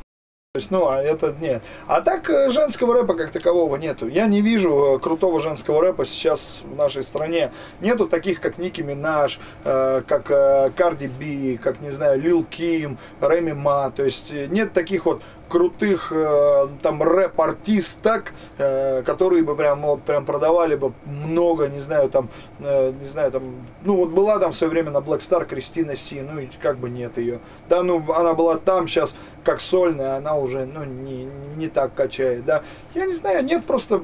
[0.54, 1.62] То есть, ну, а это нет.
[1.86, 4.08] А так э, женского рэпа как такового нету.
[4.08, 7.52] Я не вижу э, крутого женского рэпа сейчас в нашей стране.
[7.82, 12.98] Нету таких, как Ники Минаж, э, как э, Карди Би, как, не знаю, Лил Ким,
[13.22, 13.94] Рэми Ма.
[13.96, 20.04] То есть, э, нет таких вот крутых э, там рэп-артисток, э, которые бы прям вот
[20.04, 22.30] прям продавали бы много, не знаю, там,
[22.60, 23.44] э, не знаю, там,
[23.84, 26.78] ну вот была там в свое время на Black Star Кристина Си, ну и как
[26.78, 27.40] бы нет ее.
[27.68, 31.26] Да, ну она была там сейчас как сольная, она уже, ну, не,
[31.56, 32.64] не так качает, да.
[32.96, 34.02] Я не знаю, нет просто,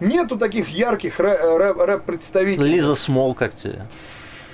[0.00, 2.70] нету таких ярких рэ- рэп- рэп-представителей.
[2.72, 3.86] Лиза Смол как тебе?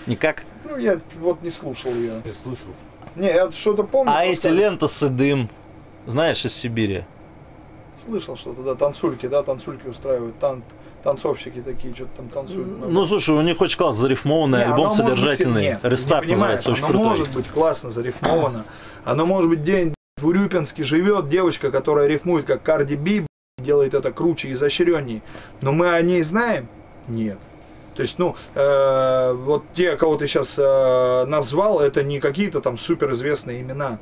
[0.06, 0.44] Никак?
[0.68, 2.14] Ну, я вот не слушал ее.
[2.24, 2.68] Я слышал.
[3.16, 4.10] Не, я что-то помню.
[4.12, 5.48] А просто эти ленты дым,
[6.06, 7.04] знаешь, из Сибири.
[7.96, 10.62] Слышал что-то, да, танцульки, да, танцульки устраивают, тан
[11.02, 12.66] танцовщики такие, что-то там танцуют.
[12.68, 12.86] много.
[12.92, 15.62] Ну, слушай, у них очень класс зарифмованный Не, альбом может быть- содержательный.
[15.62, 17.08] нет, Рестарт не понимаешь, называется, очень оно крутой.
[17.08, 18.64] может быть классно зарифмовано.
[19.04, 23.26] Оно может быть день в Урюпинске живет девочка, которая рифмует как Карди Би,
[23.58, 25.22] делает это круче и изощренней.
[25.60, 26.68] Но мы о ней знаем?
[27.08, 27.38] Нет.
[27.94, 33.60] То есть, ну, э, вот те, кого ты сейчас назвал, это не какие-то там суперизвестные
[33.60, 33.98] имена.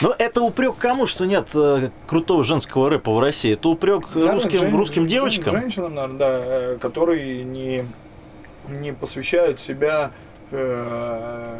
[0.00, 3.52] Но это упрек кому, что нет э, крутого женского рэпа в России?
[3.52, 5.52] Это упрек Наверное, русским, жен- русским жен- девочкам?
[5.60, 7.84] Женщинам, наверное, да, э, которые не,
[8.68, 10.12] не посвящают себя
[10.50, 11.58] э,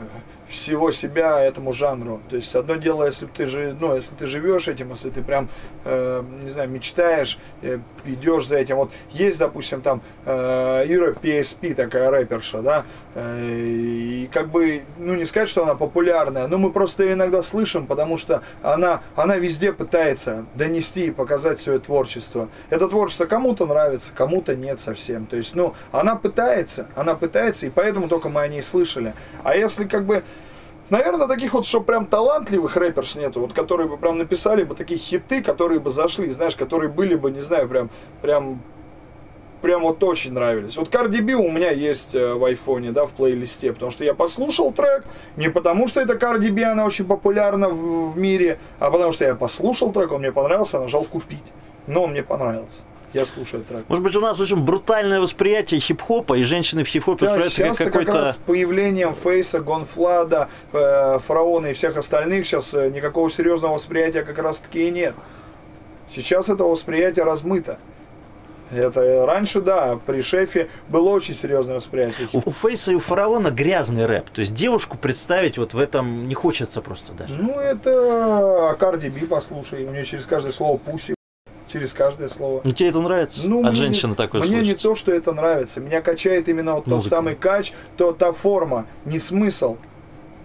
[0.48, 2.20] всего себя этому жанру.
[2.28, 5.48] То есть одно дело, если ты же, ну, если ты живешь этим, если ты прям,
[5.84, 8.76] э, не знаю, мечтаешь, э, идешь за этим.
[8.76, 12.84] Вот есть, допустим, там э, Ира PSP, такая рэперша, да,
[13.14, 17.42] э, и как бы, ну, не сказать, что она популярная, но мы просто ее иногда
[17.42, 22.48] слышим, потому что она, она везде пытается донести и показать свое творчество.
[22.70, 25.26] Это творчество кому-то нравится, кому-то нет совсем.
[25.26, 29.14] То есть, ну, она пытается, она пытается, и поэтому только мы о ней слышали.
[29.42, 30.22] А если как бы
[30.88, 34.98] Наверное, таких вот, что прям талантливых рэперш нету, вот которые бы прям написали бы такие
[34.98, 37.90] хиты, которые бы зашли, знаешь, которые были бы, не знаю, прям,
[38.22, 38.62] прям,
[39.62, 40.76] прям вот очень нравились.
[40.76, 44.14] Вот Cardi B у меня есть э, в айфоне, да, в плейлисте, потому что я
[44.14, 45.04] послушал трек,
[45.36, 49.24] не потому что это Cardi B, она очень популярна в, в мире, а потому что
[49.24, 51.52] я послушал трек, он мне понравился, нажал купить.
[51.88, 52.84] Но он мне понравился.
[53.16, 53.84] Я слушаю трек.
[53.88, 57.74] Может быть, у нас очень брутальное восприятие хип-хопа, и женщины в хип-хопе Да, воспринимаются как
[57.74, 58.18] сейчас как какой-то...
[58.18, 64.22] раз с появлением Фейса, Гонфлада, э, Фараона и всех остальных сейчас э, никакого серьезного восприятия
[64.22, 65.14] как раз таки и нет.
[66.06, 67.78] Сейчас это восприятие размыто.
[68.70, 72.28] Это э, раньше, да, при шефе было очень серьезное восприятие.
[72.32, 74.30] У, у Фейса и у Фараона грязный рэп.
[74.30, 77.34] То есть девушку представить вот в этом не хочется просто даже.
[77.34, 81.15] Ну, это Карди Би, послушай, у нее через каждое слово пуси,
[81.72, 82.60] через каждое слово.
[82.64, 83.40] Ну, тебе это нравится?
[83.44, 84.82] Ну, От мне женщины не- такое Мне не слушать?
[84.82, 85.80] то, что это нравится.
[85.80, 89.76] Меня качает именно вот тот самый кач, то та форма, не смысл,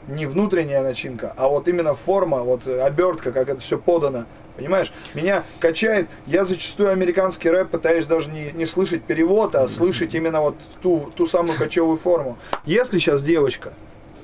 [0.07, 4.25] не внутренняя начинка, а вот именно форма, вот э, обертка, как это все подано.
[4.57, 4.91] Понимаешь?
[5.13, 6.07] Меня качает.
[6.27, 11.09] Я зачастую американский рэп пытаюсь даже не, не слышать перевод, а слышать именно вот ту,
[11.15, 12.37] ту самую кочевую форму.
[12.65, 13.73] Если сейчас девочка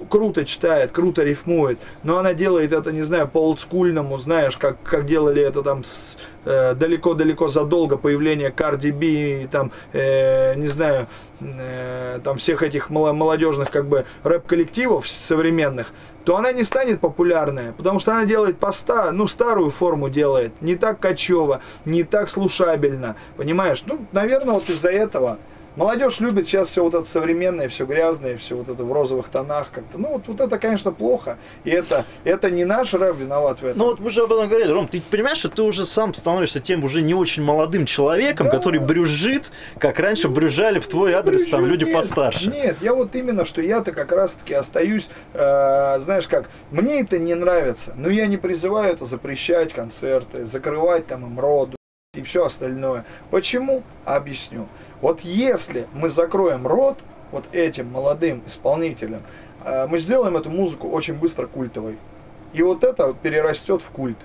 [0.09, 5.05] круто читает, круто рифмует, но она делает это, не знаю, по олдскульному, знаешь, как, как
[5.05, 11.07] делали это там с, э, далеко-далеко задолго появления Cardi B, и там, э, не знаю,
[11.41, 15.91] э, там всех этих молодежных как бы рэп-коллективов современных,
[16.25, 20.51] то она не станет популярная, потому что она делает по ста, ну, старую форму делает,
[20.61, 23.83] не так качево, не так слушабельно, понимаешь?
[23.85, 25.37] Ну, наверное, вот из-за этого
[25.77, 29.69] Молодежь любит сейчас все вот это современное, все грязное, все вот это в розовых тонах
[29.71, 29.99] как-то.
[29.99, 31.37] Ну, вот, вот это, конечно, плохо.
[31.65, 33.77] И это, это не наш рэп виноват в этом.
[33.77, 36.59] Ну вот мы же об этом говорили, Ром, ты понимаешь, что ты уже сам становишься
[36.59, 38.53] тем уже не очень молодым человеком, Да.
[38.53, 42.49] который брюзжит, как раньше брюзжали в твой адрес там Брюзжу, люди нет, постарше.
[42.49, 47.35] Нет, я вот именно, что я-то как раз-таки остаюсь, э, знаешь как, мне это не
[47.35, 51.76] нравится, но я не призываю это запрещать концерты, закрывать там им рот
[52.13, 53.05] и все остальное.
[53.29, 53.83] Почему?
[54.05, 54.67] Объясню.
[55.01, 56.99] Вот если мы закроем рот
[57.31, 59.21] вот этим молодым исполнителям,
[59.63, 61.97] э, мы сделаем эту музыку очень быстро культовой.
[62.53, 64.17] И вот это перерастет в культ.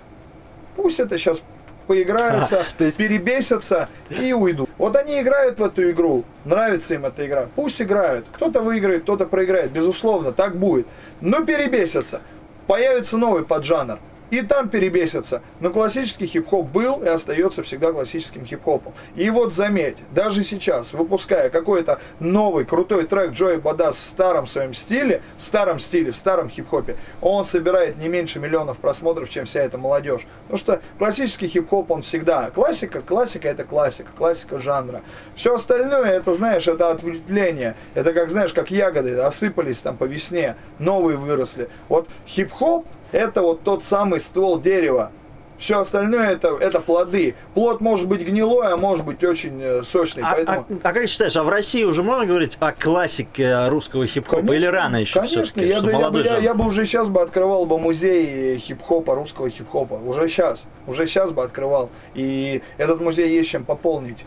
[0.77, 1.43] Пусть это сейчас
[1.87, 4.71] поиграются, А, то есть- перебесятся и уйдут.
[4.79, 8.27] Вот они играют в эту игру, нравится им эта игра, пусть играют.
[8.33, 10.87] Кто-то выиграет, кто-то проиграет, безусловно, так будет.
[11.21, 12.21] Но перебесятся,
[12.69, 13.99] появится новый поджанр.
[14.33, 15.43] И там перебесятся.
[15.61, 18.95] Но классический хип-хоп был и остается всегда классическим хип-хопом.
[19.15, 24.73] И вот заметь, даже сейчас, выпуская какой-то новый крутой трек Джои Бадас в старом своем
[24.73, 29.61] стиле, в старом стиле, в старом хип-хопе, он собирает не меньше миллионов просмотров, чем вся
[29.61, 30.27] эта молодежь.
[30.45, 35.03] Потому что классический хип-хоп, он всегда классика, классика это классика, классика жанра.
[35.35, 37.77] Все остальное, это, знаешь, это ответвление.
[37.93, 41.69] Это как, знаешь, как ягоды осыпались там по весне, новые выросли.
[41.91, 45.13] Вот хип-хоп, это вот тот самый ствол дерева.
[45.59, 47.37] Все остальное это, это плоды.
[47.55, 50.25] Плод может быть гнилой, а может быть очень э, сочный.
[50.25, 50.67] А, поэтому...
[50.69, 54.67] а- а как считаешь, а в России уже можно говорить о классике русского хип-хопа или
[54.67, 58.57] рано еще Конечно, я, я, бы, я, я бы уже сейчас бы открывал бы музей
[58.59, 59.95] хип-хопа, русского хип-хопа.
[60.05, 60.67] Уже сейчас.
[60.89, 61.91] Уже сейчас бы открывал.
[62.15, 64.25] И этот музей есть чем пополнить.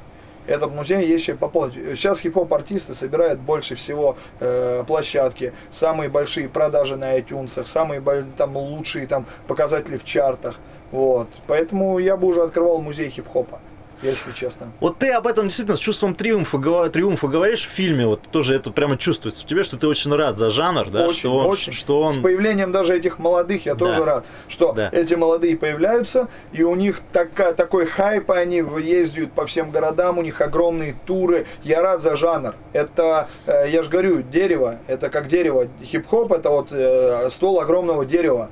[0.48, 1.76] Этот музей есть чем пополнить.
[1.98, 8.02] Сейчас хип-хоп артисты собирают больше всего э, площадки, самые большие продажи на iTunes, самые
[8.38, 10.60] там лучшие там показатели в чартах.
[10.92, 11.28] Вот.
[11.48, 13.60] Поэтому я бы уже открывал музей хип-хопа,
[14.02, 14.72] если честно.
[14.80, 18.72] Вот ты об этом действительно с чувством триумфа, триумфа говоришь в фильме, вот тоже это
[18.72, 21.74] прямо чувствуется в тебе, что ты очень рад за жанр, да, очень, что он, очень.
[21.74, 23.86] что С он появлением даже этих молодых я Да.
[23.86, 24.90] тоже рад, что Да.
[24.92, 30.22] эти молодые появляются, и у них такая, такой хайп, они ездят по всем городам, у
[30.22, 31.46] них огромные туры.
[31.64, 32.56] Я рад за жанр.
[32.74, 35.68] Это, э, я же говорю, дерево, это как дерево.
[35.84, 38.50] Хип-хоп это вот э, ствол огромного дерева.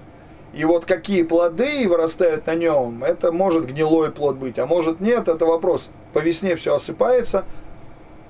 [0.54, 5.28] И вот какие плоды вырастают на нем, это может гнилой плод быть, а может нет,
[5.28, 5.90] это вопрос.
[6.14, 7.44] По весне все осыпается,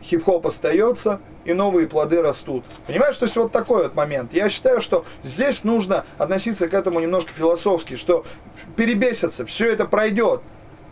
[0.02, 2.64] хип-хоп остается, и новые плоды растут.
[2.88, 4.34] Понимаешь, то есть вот такой вот момент.
[4.34, 8.24] Я считаю, что здесь нужно относиться к этому немножко философски, что
[8.78, 10.42] перебесится, все это пройдет,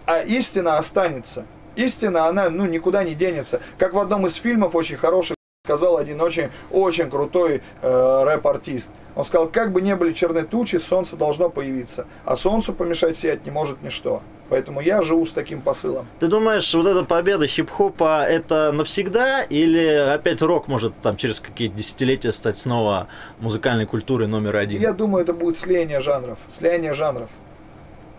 [0.05, 1.45] а истина останется.
[1.77, 3.61] Истина, она ну, никуда не денется.
[3.77, 5.37] Как в одном из фильмов очень хороших
[5.71, 8.89] сказал один очень, очень крутой э, рэп-артист.
[9.15, 12.07] Он сказал, как бы не были черные тучи, солнце должно появиться.
[12.25, 14.21] А солнцу помешать сиять не может ничто.
[14.49, 16.07] Поэтому я живу с таким посылом.
[16.19, 21.77] Ты думаешь, вот эта победа хип-хопа это навсегда или опять рок может там через какие-то
[21.77, 23.07] десятилетия стать снова
[23.39, 24.81] музыкальной культурой номер один?
[24.81, 26.39] Я думаю, это будет слияние жанров.
[26.49, 27.29] Слияние жанров.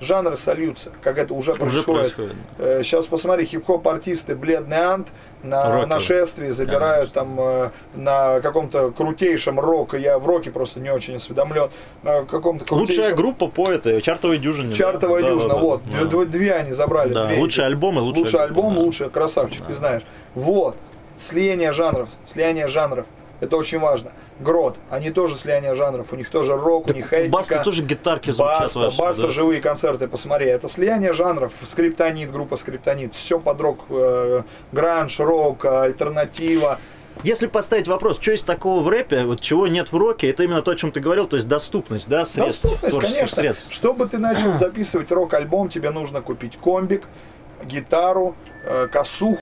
[0.03, 2.15] Жанры сольются, как это уже Уже происходит.
[2.15, 2.87] происходит.
[2.87, 5.09] Сейчас посмотри, хип-хоп артисты Бледный Ант
[5.43, 5.87] на Роковый.
[5.87, 9.95] нашествии забирают там э, на каком-то крутейшем рок.
[9.95, 11.71] Я в роке просто не очень осведомлен.
[12.03, 14.71] На каком-то Лучшая группа по этой чартовой дюжине.
[14.71, 14.75] да?
[14.75, 15.83] Чартовая Да, да, дюжина, да, вот.
[15.85, 16.05] да.
[16.05, 17.13] Две, две- они забрали.
[17.13, 17.39] Да, две.
[17.39, 18.81] лучший альбом и лучший альбом, да.
[18.81, 20.03] лучший красавчик, ты знаешь.
[20.35, 20.77] Вот.
[21.19, 22.09] Слияние жанров.
[22.25, 23.07] Слияние жанров.
[23.43, 24.12] Это очень важно.
[24.38, 26.12] Грот, они тоже слияние жанров.
[26.12, 27.32] У них тоже рок, у них этника.
[27.32, 29.30] Баста тоже гитарки звучат Баста, ваши, Баста, да.
[29.30, 30.47] живые концерты, посмотри.
[30.47, 31.53] Это слияние жанров.
[31.64, 33.14] Скриптонит, группа Скриптонит.
[33.14, 33.80] Все под рок.
[33.88, 36.78] э, гранж, рок, альтернатива.
[37.24, 40.62] Если поставить вопрос, что есть такого в рэпе, вот чего нет в роке, это именно
[40.62, 43.36] то, о чем ты говорил, то есть доступность, да, средств, Доступность, конечно.
[43.36, 43.72] средств.
[43.72, 47.03] Чтобы ты начал записывать рок-альбом, тебе нужно купить комбик,
[47.64, 48.34] гитару,
[48.66, 49.41] э, косуху,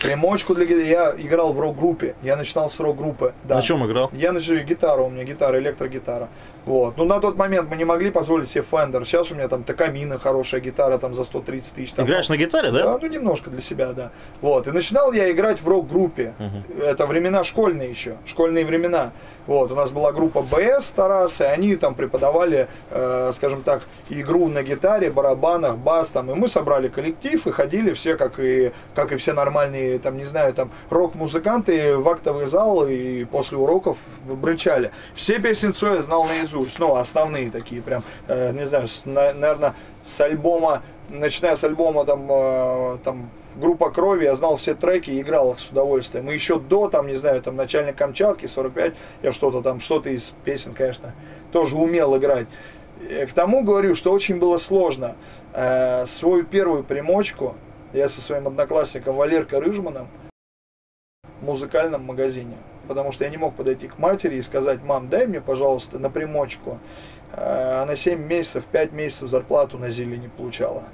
[0.00, 0.86] примочку для гитары.
[0.86, 2.14] Я играл в рок-группе.
[2.22, 3.32] Я начинал с рок-группы.
[3.44, 3.56] Да.
[3.56, 4.10] На чем играл?
[4.12, 6.28] Я начал гитару, у меня гитара, электрогитара.
[6.66, 6.96] Вот.
[6.96, 9.04] Ну, на тот момент мы не могли позволить себе Fender.
[9.04, 11.92] Сейчас у меня там Такамина, хорошая гитара, там за 130 тысяч.
[11.92, 12.84] там, Играешь на гитаре, да?
[12.84, 14.10] да, ну немножко для себя, да.
[14.40, 14.66] Вот.
[14.66, 16.34] И начинал я играть в рок-группе.
[16.80, 19.12] Это времена школьные еще, школьные времена.
[19.46, 24.48] Вот, у нас была группа БС Тарас, и они там преподавали, э, скажем так, игру
[24.48, 26.30] на гитаре, барабанах, бас там.
[26.30, 30.24] И мы собрали коллектив и ходили все, как и, как и все нормальные, там, не
[30.24, 33.96] знаю, там, рок-музыканты в актовый зал и после уроков
[34.26, 34.90] брычали.
[35.14, 36.47] Все песни Цоя знал наизусть,
[36.78, 42.98] ну, основные такие прям, э, не знаю, наверное, с альбома, начиная с альбома там, э,
[43.04, 46.30] там группа крови, я знал все треки и играл их с удовольствием.
[46.30, 50.34] И еще до, там, не знаю, там, начальник Камчатки, 45, я что-то там, что-то из
[50.44, 51.14] песен, конечно,
[51.52, 52.46] тоже умел играть.
[53.08, 55.16] Э, К тому говорю, что очень было сложно.
[55.52, 57.56] Э, свою первую примочку
[57.92, 60.08] я со своим одноклассником Валеркой Рыжманом
[61.40, 62.56] в музыкальном магазине.
[62.88, 66.08] Потому что я не мог подойти к матери и сказать, мам, дай мне, пожалуйста, на
[66.10, 66.78] примочку.
[67.32, 70.84] Э, Она 7 месяцев, 5 месяцев зарплату на Зиле не получала.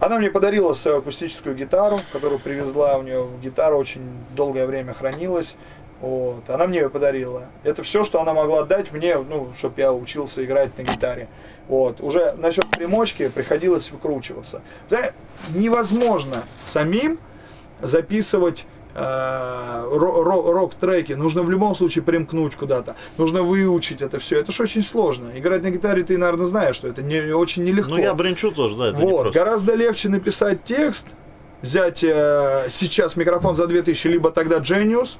[0.00, 2.96] Она мне подарила свою акустическую гитару, которую привезла.
[2.96, 4.02] У нее гитара очень
[4.34, 5.56] долгое время хранилась.
[6.00, 6.48] Вот.
[6.48, 7.46] Она мне ее подарила.
[7.64, 11.28] Это все, что она могла дать мне, ну, чтобы я учился играть на гитаре.
[11.66, 12.00] Вот.
[12.00, 14.62] Уже насчет примочки приходилось выкручиваться.
[15.50, 17.18] Невозможно самим
[17.80, 18.66] записывать
[18.98, 21.12] э, ро- ро- рок-треки.
[21.14, 22.96] Нужно в любом случае примкнуть куда-то.
[23.16, 24.40] Нужно выучить это все.
[24.40, 25.30] Это же очень сложно.
[25.36, 27.90] Играть на гитаре ты, наверное, знаешь, что это не, очень нелегко.
[27.90, 31.08] Ну, я бренчу тоже, да, это Вот, гораздо легче написать текст,
[31.62, 35.16] взять э, сейчас микрофон за 2000, либо тогда Genius,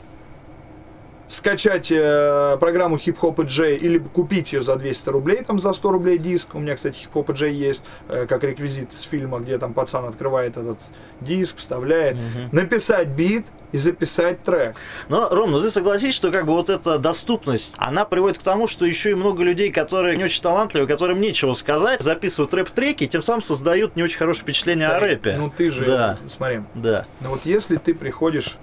[1.29, 5.91] скачать э, программу Hip Hop J или купить ее за 200 рублей, там за 100
[5.93, 6.55] рублей диск.
[6.55, 10.05] У меня, кстати, Hip Hop J есть э, как реквизит с фильма, где там пацан
[10.05, 10.79] открывает этот
[11.21, 12.17] диск, вставляет,
[12.53, 14.77] написать бит и записать трек.
[15.09, 18.67] Но, Ром, ну ты согласись, что как бы вот эта доступность, она приводит к тому,
[18.67, 23.07] что еще и много людей, которые не очень талантливы, которым нечего сказать, записывают рэп-треки и
[23.07, 25.37] тем самым создают не очень хорошее впечатление о Старик, рэпе.
[25.37, 27.07] Ну ты же, Да, смотри, да.
[27.21, 28.57] Ну вот если ты приходишь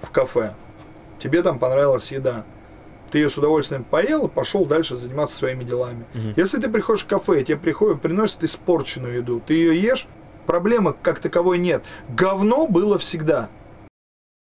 [0.00, 0.54] в кафе,
[1.18, 2.44] тебе там понравилась еда,
[3.10, 6.04] ты ее с удовольствием поел и пошел дальше заниматься своими делами.
[6.36, 10.06] Если ты приходишь в кафе, и тебе приходят, приносят испорченную еду, ты ее ешь,
[10.46, 11.84] проблемы как таковой нет.
[12.08, 13.48] Говно было всегда.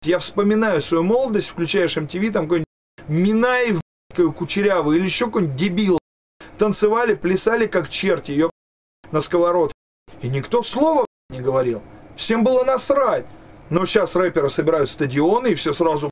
[0.04, 2.66] Я вспоминаю свою молодость, включаешь MTV, там какой-нибудь
[3.08, 3.80] Минаев,
[4.36, 5.98] кучерявый или еще какой-нибудь дебил.
[6.58, 8.50] Танцевали, плясали как черти, ее
[9.10, 9.74] на сковородке.
[10.20, 11.82] И никто слова не говорил.
[12.16, 13.26] Всем было насрать.
[13.70, 16.10] Но сейчас рэперы собирают стадионы, и все сразу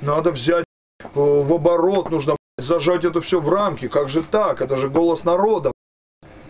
[0.00, 0.64] надо взять
[1.00, 3.88] э, в оборот, нужно зажать это все в рамки.
[3.88, 4.60] Как же так?
[4.60, 5.72] Это же голос народа.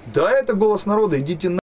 [0.06, 1.58] Да, это голос народа, идите на.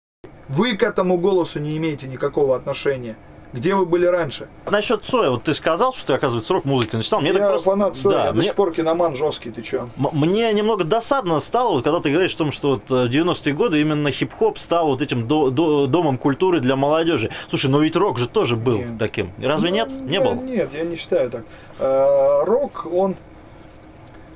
[0.50, 3.16] Вы к этому голосу не имеете никакого отношения.
[3.54, 4.48] Где вы были раньше?
[4.70, 7.20] Насчет Цоя, вот ты сказал, что ты, оказывается, рок-музыки начитал.
[7.20, 7.70] Мне я так просто...
[7.70, 9.90] фанат Цоя, Да, я до мне- сих пор киноман жесткий, ты чё?
[9.98, 13.54] М- Мне немного досадно стало, когда ты говоришь о том, что вот э, в 90-е
[13.54, 17.30] годы именно хип-хоп стал вот этим до- до- домом культуры для молодежи.
[17.50, 18.98] Слушай, но ведь рок же тоже был Нет.
[18.98, 19.32] таким.
[19.42, 19.92] Разве Ну, нет?
[19.92, 20.36] Не я- был.
[20.36, 21.44] Нет, я не считаю так.
[21.80, 23.16] Э, Рок, он...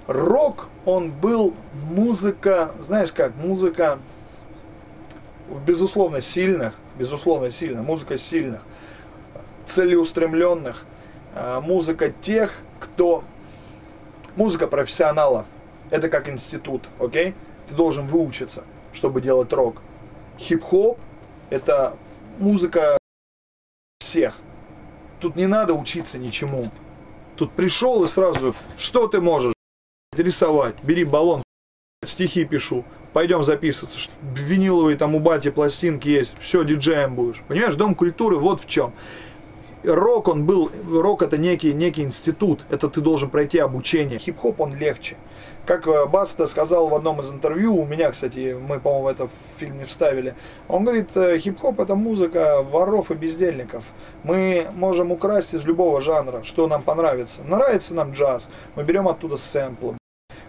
[0.08, 3.98] Рок, он был музыка, знаешь как, музыка
[5.66, 8.62] безусловно сильных, безусловно сильных, музыка сильных,
[9.66, 10.86] целеустремленных,
[11.36, 13.24] э, музыка тех, кто...
[14.36, 15.46] Музыка профессионалов.
[15.92, 17.34] Это как институт, окей?
[17.70, 19.82] Ты должен выучиться, чтобы делать рок.
[20.38, 21.00] Хип-хоп–
[21.50, 21.96] это
[22.38, 22.98] музыка
[24.00, 24.36] всех.
[25.20, 26.70] Тут не надо учиться ничему.
[27.38, 29.54] Тут пришел и сразу, что ты можешь?
[30.16, 31.44] Рисовать, бери баллон,
[32.04, 34.10] стихи пишу, пойдем записываться.
[34.22, 37.42] Виниловые там у бати пластинки есть, все, диджеем будешь.
[37.48, 38.94] Понимаешь, дом культуры вот в чем.
[39.86, 44.20] Рок, он был, рок это некий, некий институт, это ты должен пройти обучение.
[44.20, 45.18] Хип-хоп, он легче.
[45.66, 49.32] Как э, Баста сказал в одном из интервью, у меня, кстати, мы, по-моему, это в
[49.58, 50.36] фильме вставили,
[50.68, 53.86] он говорит, э, хип-хоп это музыка воров и бездельников.
[54.24, 57.42] Мы можем украсть из любого жанра, что нам понравится.
[57.44, 59.98] Нравится нам джаз, мы берем оттуда сэмплы,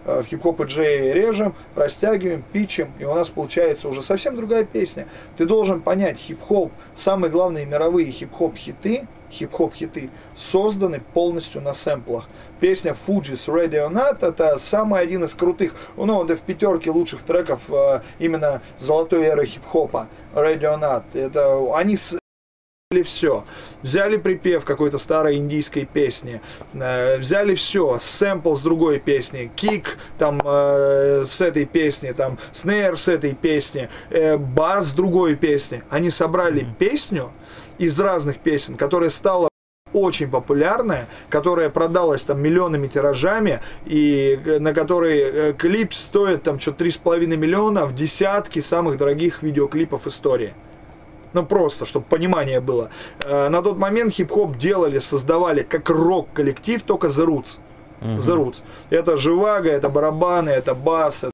[0.05, 5.07] э, хип-хоп и джей режем, растягиваем, пичем, и у нас получается уже совсем другая песня.
[5.35, 12.27] Ты должен понять, хип-хоп, самые главные мировые хип-хоп хиты, хип-хоп хиты, созданы полностью на сэмплах.
[12.59, 17.69] Песня Fuji's Radio Nut это самый один из крутых, ну, это в пятерке лучших треков
[17.69, 20.07] э, именно золотой эры хип-хопа.
[20.33, 21.03] Radio Nut.
[21.13, 22.17] Это они с
[22.89, 23.43] взяли все.
[23.81, 26.41] Взяли припев какой-то старой индийской песни,
[26.73, 32.97] э, взяли все, сэмпл с другой песни, кик там э, с этой песни, там снейр
[32.97, 35.83] с этой песни, э, бас с другой песни.
[35.89, 37.33] Они собрали песню
[37.77, 39.49] из разных песен, которая стала
[39.93, 46.59] очень популярная, которая продалась там миллионами тиражами, и э, на которой э, клип стоит там
[46.59, 50.53] что-то 3,5 миллиона в десятки самых дорогих видеоклипов истории.
[51.33, 52.89] Ну просто, чтобы понимание было.
[53.25, 57.59] Э, На тот момент хип-хоп делали, создавали как рок-коллектив, только The Roots.
[58.01, 58.61] The Roots.
[58.89, 61.25] Это живаго, это барабаны, это бас,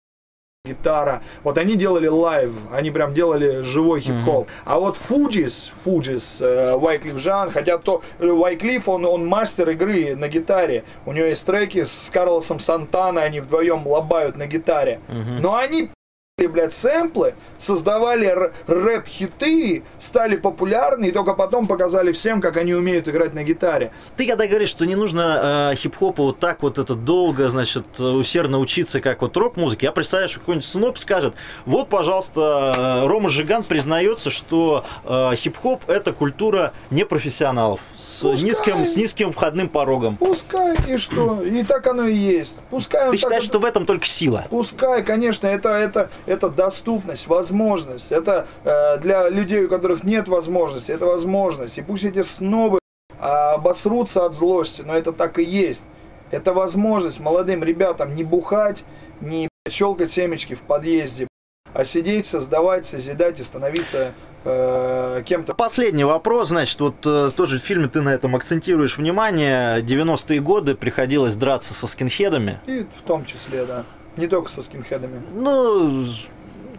[0.66, 1.22] гитара.
[1.44, 4.48] Вот они делали лайв, они прям делали живой хип-хоп.
[4.64, 10.86] А вот Fugees, Fugees, Wyclef Jean, хотя то Wyclef, он, он мастер игры на гитаре.
[11.06, 15.02] У него есть треки с Карлосом Сантана, они вдвоем лобают на гитаре.
[15.10, 15.90] Но они
[16.38, 23.36] блядь, сэмплы, создавали рэп-хиты, стали популярны, и только потом показали всем, как они умеют играть
[23.36, 23.92] на гитаре.
[24.18, 28.04] Ты когда говоришь, что не нужно э, хип-хопу вот так вот это долго, значит, э,
[28.04, 31.36] усердно учиться, как вот рок-музыке, я представляю, что какой-нибудь сноп скажет,
[31.68, 32.74] вот, пожалуйста,
[33.04, 38.44] э, Рома Жиган признается, что э, хип-хоп это культура непрофессионалов с Пускай.
[38.50, 40.18] низким, с низким входным порогом.
[40.18, 41.44] Пускай, и что?
[41.44, 42.58] И так оно и есть.
[42.72, 44.46] Пускай Ты считаешь, это- что в этом только сила?
[44.50, 48.12] Пускай, конечно, это, это, это доступность, возможность.
[48.12, 51.78] Это э, для людей, у которых нет возможности, это возможность.
[51.78, 52.80] И пусть эти снобы
[53.20, 55.86] а, обосрутся от злости, но это так и есть.
[56.32, 58.84] Это возможность молодым ребятам не бухать,
[59.22, 61.28] не щелкать семечки в подъезде,
[61.74, 64.14] а сидеть, создавать, созидать и становиться
[64.44, 65.54] э, кем-то.
[65.54, 69.80] Последний вопрос, значит, вот э, тоже в фильме ты на этом акцентируешь внимание.
[69.82, 72.60] 90-е годы приходилось драться со скинхедами.
[72.68, 73.86] И в том числе, да.
[74.18, 75.22] Не только со скинхедами.
[75.34, 76.06] Ну,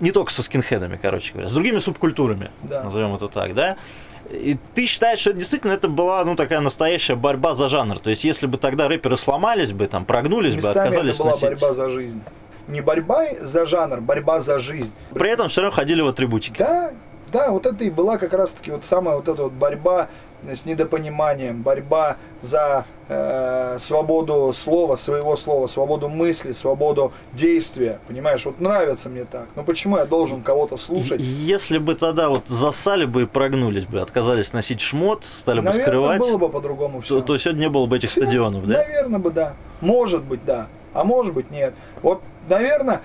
[0.01, 2.85] не только со скинхедами, короче говоря, с другими субкультурами, Да.
[2.85, 3.77] назовем это так, да?
[4.31, 7.99] И ты считаешь, что действительно это была, ну, такая настоящая борьба за жанр?
[7.99, 11.33] То есть, если бы тогда рэперы сломались бы, там, прогнулись бы, Местами отказались это была
[11.33, 11.49] носить...
[11.49, 12.23] борьба за жизнь.
[12.69, 14.95] Не борьба за жанр, борьба за жизнь.
[15.13, 16.57] При этом все равно ходили в атрибутике.
[16.59, 16.93] Да,
[17.31, 20.09] да, вот это и была как раз-таки вот самая вот эта вот борьба
[20.53, 27.99] с недопониманием, борьба за э, свободу слова, своего слова, свободу мысли, свободу действия.
[28.07, 29.47] Понимаешь, вот нравится мне так.
[29.57, 31.21] Но почему я должен кого-то слушать?
[31.21, 35.87] Если бы тогда вот засали бы и прогнулись бы, отказались носить шмот, стали бы Наверное,
[35.87, 37.21] скрывать, было бы по-другому все.
[37.21, 38.79] то, то сегодня не было бы этих стадионов, да?
[38.79, 39.55] Наверное бы да.
[39.81, 40.69] Может быть, да.
[40.93, 41.75] А может быть, нет.
[42.03, 43.03] Вот, наверное,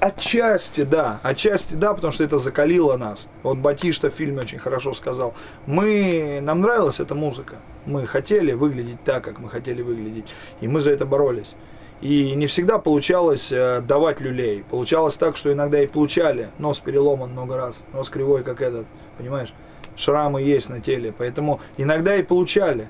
[0.00, 1.20] отчасти да.
[1.22, 3.28] Отчасти да, потому что это закалило нас.
[3.42, 5.34] Вот Батишта в фильме очень хорошо сказал.
[5.66, 7.56] Мы, нам нравилась эта музыка.
[7.84, 10.26] Мы хотели выглядеть так, как мы хотели выглядеть.
[10.60, 11.54] И мы за это боролись.
[12.00, 14.64] И не всегда получалось э, давать люлей.
[14.68, 16.50] Получалось так, что иногда и получали.
[16.58, 17.84] Нос переломан много раз.
[17.92, 18.86] Нос кривой, как этот.
[19.16, 19.54] Понимаешь?
[19.96, 21.14] Шрамы есть на теле.
[21.16, 22.88] Поэтому иногда и получали.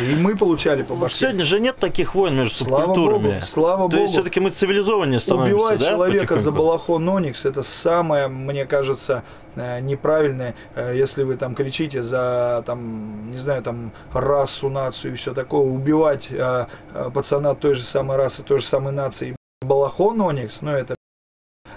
[0.00, 1.18] И мы получали по башке.
[1.18, 3.28] сегодня же нет таких войн между Слава субкультурами.
[3.34, 4.12] Богу, слава То есть Богу.
[4.12, 6.58] все-таки мы цивилизованнее становимся, Убивать да, человека за потихоньку?
[6.58, 9.24] балахон Оникс это самое, мне кажется,
[9.56, 15.16] э, неправильное, э, если вы там кричите за там, не знаю, там расу, нацию и
[15.16, 16.66] все такое, убивать э,
[17.12, 20.94] пацана той же самой расы, той же самой нации балахон Оникс, ну это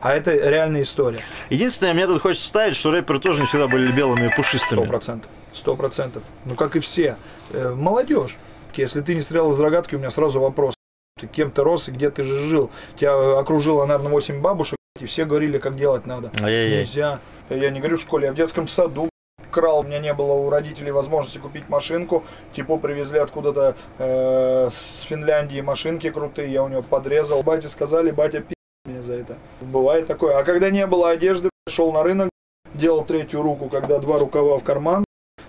[0.02, 1.22] а это реальная история.
[1.50, 4.86] Единственное, мне тут хочется вставить, что рэперы тоже не всегда были белыми и Сто пушистыми.
[4.86, 5.32] процентов.
[5.54, 6.24] Сто процентов.
[6.46, 7.18] Ну, как и все.
[7.52, 8.38] Э, Молодежь.
[8.76, 10.74] Если ты не стрелял из рогатки, у меня сразу вопрос.
[11.20, 12.72] Ты кем ты рос и где ты же жил?
[12.96, 16.32] Тебя окружило, наверное, 8 бабушек, и все говорили, как делать надо.
[16.42, 16.80] Ай-яй-яй.
[16.80, 17.20] Нельзя.
[17.50, 19.10] Я не говорю в школе, я в детском саду
[19.52, 19.82] крал.
[19.82, 22.24] У меня не было у родителей возможности купить машинку.
[22.52, 26.52] Типа привезли откуда-то э, с Финляндии машинки крутые.
[26.52, 27.44] Я у него подрезал.
[27.44, 29.38] Бате сказали, батя пи меня за это.
[29.62, 30.38] Бывает такое.
[30.38, 32.30] А когда не было одежды, шел на рынок,
[32.74, 35.06] делал третью руку, когда два рукава в карман,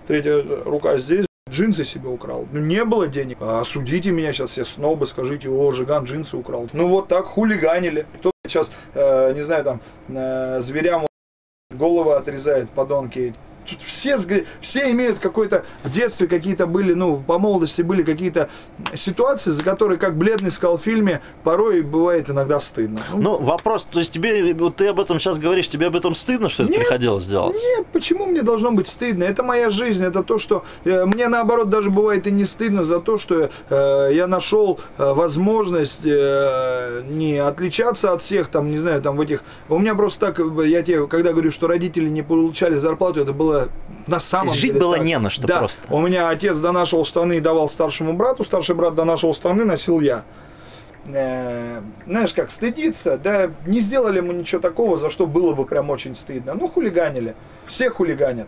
[0.07, 2.47] третья рука здесь, джинсы себе украл.
[2.51, 3.37] Ну, не было денег.
[3.41, 6.69] А осудите меня сейчас все снобы, скажите, о, Жиган джинсы украл.
[6.73, 8.05] Ну, вот так хулиганили.
[8.19, 11.07] Кто сейчас, э, не знаю, там, э, зверям
[11.69, 13.33] головы отрезает, подонки.
[13.69, 14.17] Тут все,
[14.61, 18.49] все имеют какой-то в детстве какие-то были, ну, по молодости были какие-то
[18.93, 23.03] ситуации, за которые, как бледный сказал в фильме, порой бывает иногда стыдно.
[23.13, 26.15] Ну, Ну, вопрос, то есть тебе, вот ты об этом сейчас говоришь, тебе об этом
[26.15, 26.81] стыдно, что это Нет.
[26.81, 27.55] приходилось делать?
[27.55, 29.23] Нет, почему мне должно быть стыдно?
[29.23, 32.99] Это моя жизнь, это то, что э, мне наоборот даже бывает и не стыдно за
[32.99, 39.01] то, что э, я нашел э, возможность э, не отличаться от всех, там, не знаю,
[39.01, 39.43] там в этих...
[39.69, 43.33] У меня просто так, э, я тебе, когда говорю, что родители не получали зарплату, это
[43.33, 43.54] было
[44.07, 45.05] на самом Жить деле было так.
[45.05, 45.59] не на что да.
[45.59, 45.81] просто.
[45.89, 50.23] У меня отец донашивал штаны и давал старшему брату, старший брат донашивал штаны, носил я.
[51.07, 55.89] Э, знаешь как, стыдиться, да, не сделали мы ничего такого, за что было бы прям
[55.89, 56.53] очень стыдно.
[56.53, 57.35] Ну, хулиганили.
[57.67, 58.47] Все хулиганят.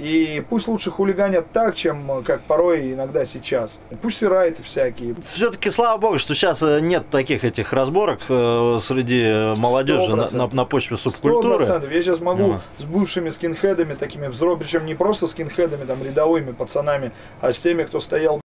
[0.00, 3.80] И пусть лучше хулиганят так, чем э, как порой иногда сейчас.
[4.00, 5.14] Пусть и райты всякие.
[5.32, 10.46] Все-таки слава богу, что сейчас э, нет таких этих разборок э, среди молодежи на, на-
[10.48, 11.58] на почве субкультуры.
[11.58, 11.92] процентов.
[11.92, 12.60] Я сейчас могу Ага.
[12.78, 17.82] с бывшими скинхедами, такими взрослыми, причем не просто скинхедами, там, рядовыми пацанами, а с теми,
[17.82, 18.39] кто стоял.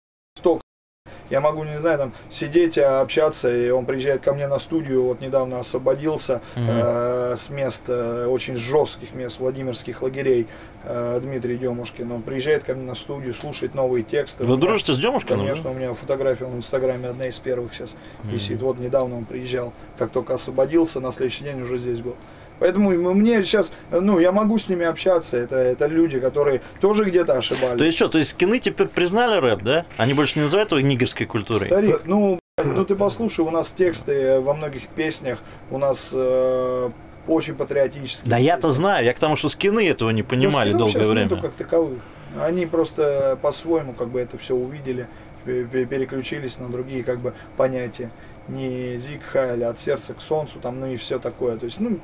[1.30, 5.04] Я могу, не знаю, там, сидеть, а, общаться, и он приезжает ко мне на студию,
[5.04, 6.66] вот недавно освободился Мгм.
[6.70, 10.48] э, с мест, э, очень жестких мест, Владимирских лагерей,
[10.84, 12.12] э, Дмитрий Демушкин.
[12.12, 14.44] Он приезжает ко мне на студию, слушает новые тексты.
[14.44, 15.40] Вы меня- дружите с Демушкиным?
[15.40, 18.62] Конечно, у меня фотография в Инстаграме одна из первых сейчас висит.
[18.62, 22.16] Вот недавно он приезжал, как только освободился, на следующий день уже здесь был.
[22.60, 25.38] Поэтому мне сейчас, ну, я могу с ними общаться.
[25.38, 27.78] Это, это люди, которые тоже где-то ошибались.
[27.78, 29.86] То есть что, то есть скины теперь признали рэп, да?
[29.98, 31.68] Они больше не называют его нигерской культурой?
[31.68, 35.40] Старик, ну, ну ты послушай, у нас тексты во многих песнях,
[35.72, 36.90] у нас э,
[37.28, 38.30] очень патриотические.
[38.30, 41.24] Да я-то знаю, я к тому, что скины этого не Да понимали скинов долгое время.
[41.26, 42.00] нету как таковых.
[42.40, 45.08] Они просто по-своему как бы это все увидели,
[45.46, 48.10] пе- пе- переключились на другие как бы понятия.
[48.48, 51.58] Не зиг хайли, от сердца к солнцу, там, ну и все такое.
[51.58, 52.00] То есть, ну,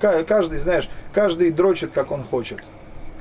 [0.00, 2.58] каждый, знаешь, каждый дрочит, как он хочет.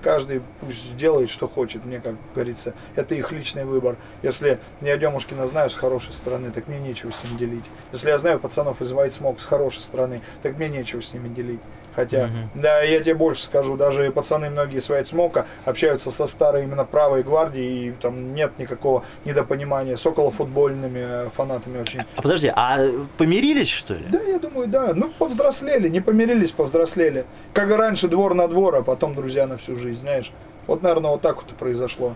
[0.04, 3.98] Каждый пусть делает, что хочет, мне, как говорится, это их личный выбор.
[4.22, 7.66] Если я Демушкина знаю с хорошей стороны, так мне нечего с ним делить.
[7.92, 11.60] Если я знаю пацанов из Smoke с хорошей стороны, так мне нечего с ними делить.
[11.98, 16.86] Хотя, да, я тебе больше скажу, даже пацаны многие с Smoke общаются со старой именно
[16.86, 22.02] правой гвардией, и там нет никакого недопонимания с околофутбольными э, фанатами очень.
[22.16, 22.88] А подожди, а
[23.18, 24.06] помирились что ли?
[24.10, 24.92] Да, я думаю, да.
[24.94, 27.26] Ну, повзрослели, не помирились, повзрослели.
[27.52, 30.32] Как и раньше двор на двор, а потом друзья на всю жизнь, знаешь.
[30.68, 32.14] Вот, наверное, вот так вот и произошло.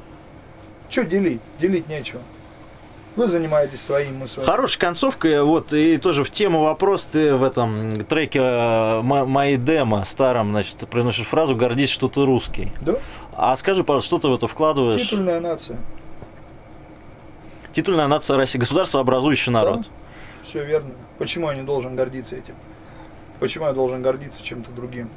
[0.89, 1.41] Че делить?
[1.59, 2.21] Делить нечего.
[3.16, 4.47] Вы занимаетесь своим, мы своим.
[4.47, 9.57] Хорошая концовка, вот, и тоже в тему вопрос, ты в этом треке э, «Мо- «Мои
[9.57, 12.72] демо» старом, значит, произносишь фразу «Гордись, что ты русский».
[12.80, 12.95] Да?
[13.34, 15.01] А скажи, пожалуйста, что ты в это вкладываешь?
[15.01, 15.78] Титульная нация.
[17.74, 19.82] Титульная нация России, государство, образующий народ.
[20.41, 20.91] Все верно.
[21.18, 22.55] Почему я не должен гордиться этим?
[23.39, 25.09] Почему я должен гордиться чем-то другим?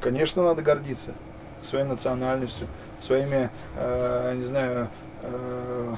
[0.00, 1.14] Конечно, надо гордиться
[1.60, 2.66] своей национальностью,
[2.98, 4.88] своими, э, не знаю,
[5.22, 5.94] э,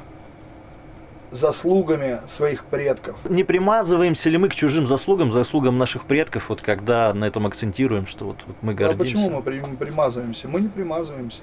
[1.37, 3.17] заслугами своих предков.
[3.29, 8.07] Не примазываемся ли мы к чужим заслугам, заслугам наших предков, вот когда на этом акцентируем,
[8.07, 9.15] что вот, вот мы А гордимся?
[9.15, 10.49] почему мы при- примазываемся?
[10.49, 11.41] Мы не примазываемся.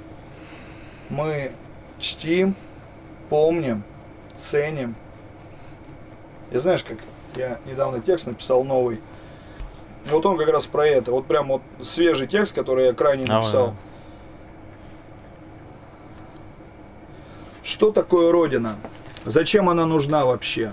[1.09, 1.51] Мы
[1.99, 2.55] чтим,
[3.29, 3.83] помним,
[4.35, 4.95] ценим.
[6.51, 6.97] И знаешь, как
[7.35, 8.99] я недавно текст написал новый.
[10.07, 11.11] Вот он как раз про это.
[11.11, 13.67] Вот прям вот свежий текст, который я крайне А, написал.
[13.67, 13.73] да.
[17.63, 18.75] Что такое Родина?
[19.25, 20.71] Зачем она нужна вообще?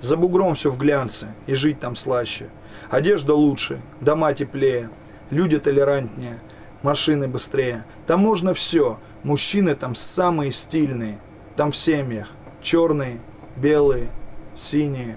[0.00, 2.48] За бугром все в глянце, и жить там слаще.
[2.90, 4.90] Одежда лучше, дома теплее,
[5.30, 6.40] люди толерантнее,
[6.82, 7.84] машины быстрее.
[8.06, 11.18] Там можно все, мужчины там самые стильные.
[11.56, 12.28] Там в семьях
[12.66, 13.20] черные,
[13.56, 14.08] белые,
[14.56, 15.16] синие.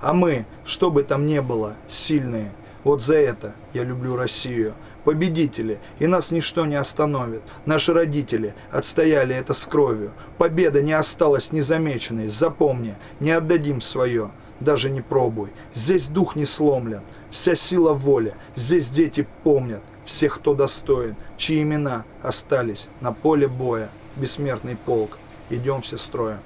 [0.00, 2.52] А мы, что бы там ни было, сильные.
[2.84, 4.74] Вот за это я люблю Россию.
[5.10, 7.42] Победители, и нас ничто не остановит.
[7.66, 10.12] Наши родители отстояли это с кровью.
[10.38, 12.28] Победа не осталась незамеченной.
[12.28, 14.30] Запомни, не отдадим свое.
[14.60, 15.48] Даже не пробуй.
[15.74, 17.02] Здесь дух не сломлен.
[17.32, 18.34] Вся сила воли.
[18.54, 23.90] Здесь дети помнят всех, кто достоин, чьи имена остались на поле боя.
[24.14, 25.18] Бессмертный полк.
[25.50, 26.38] Идем все строем.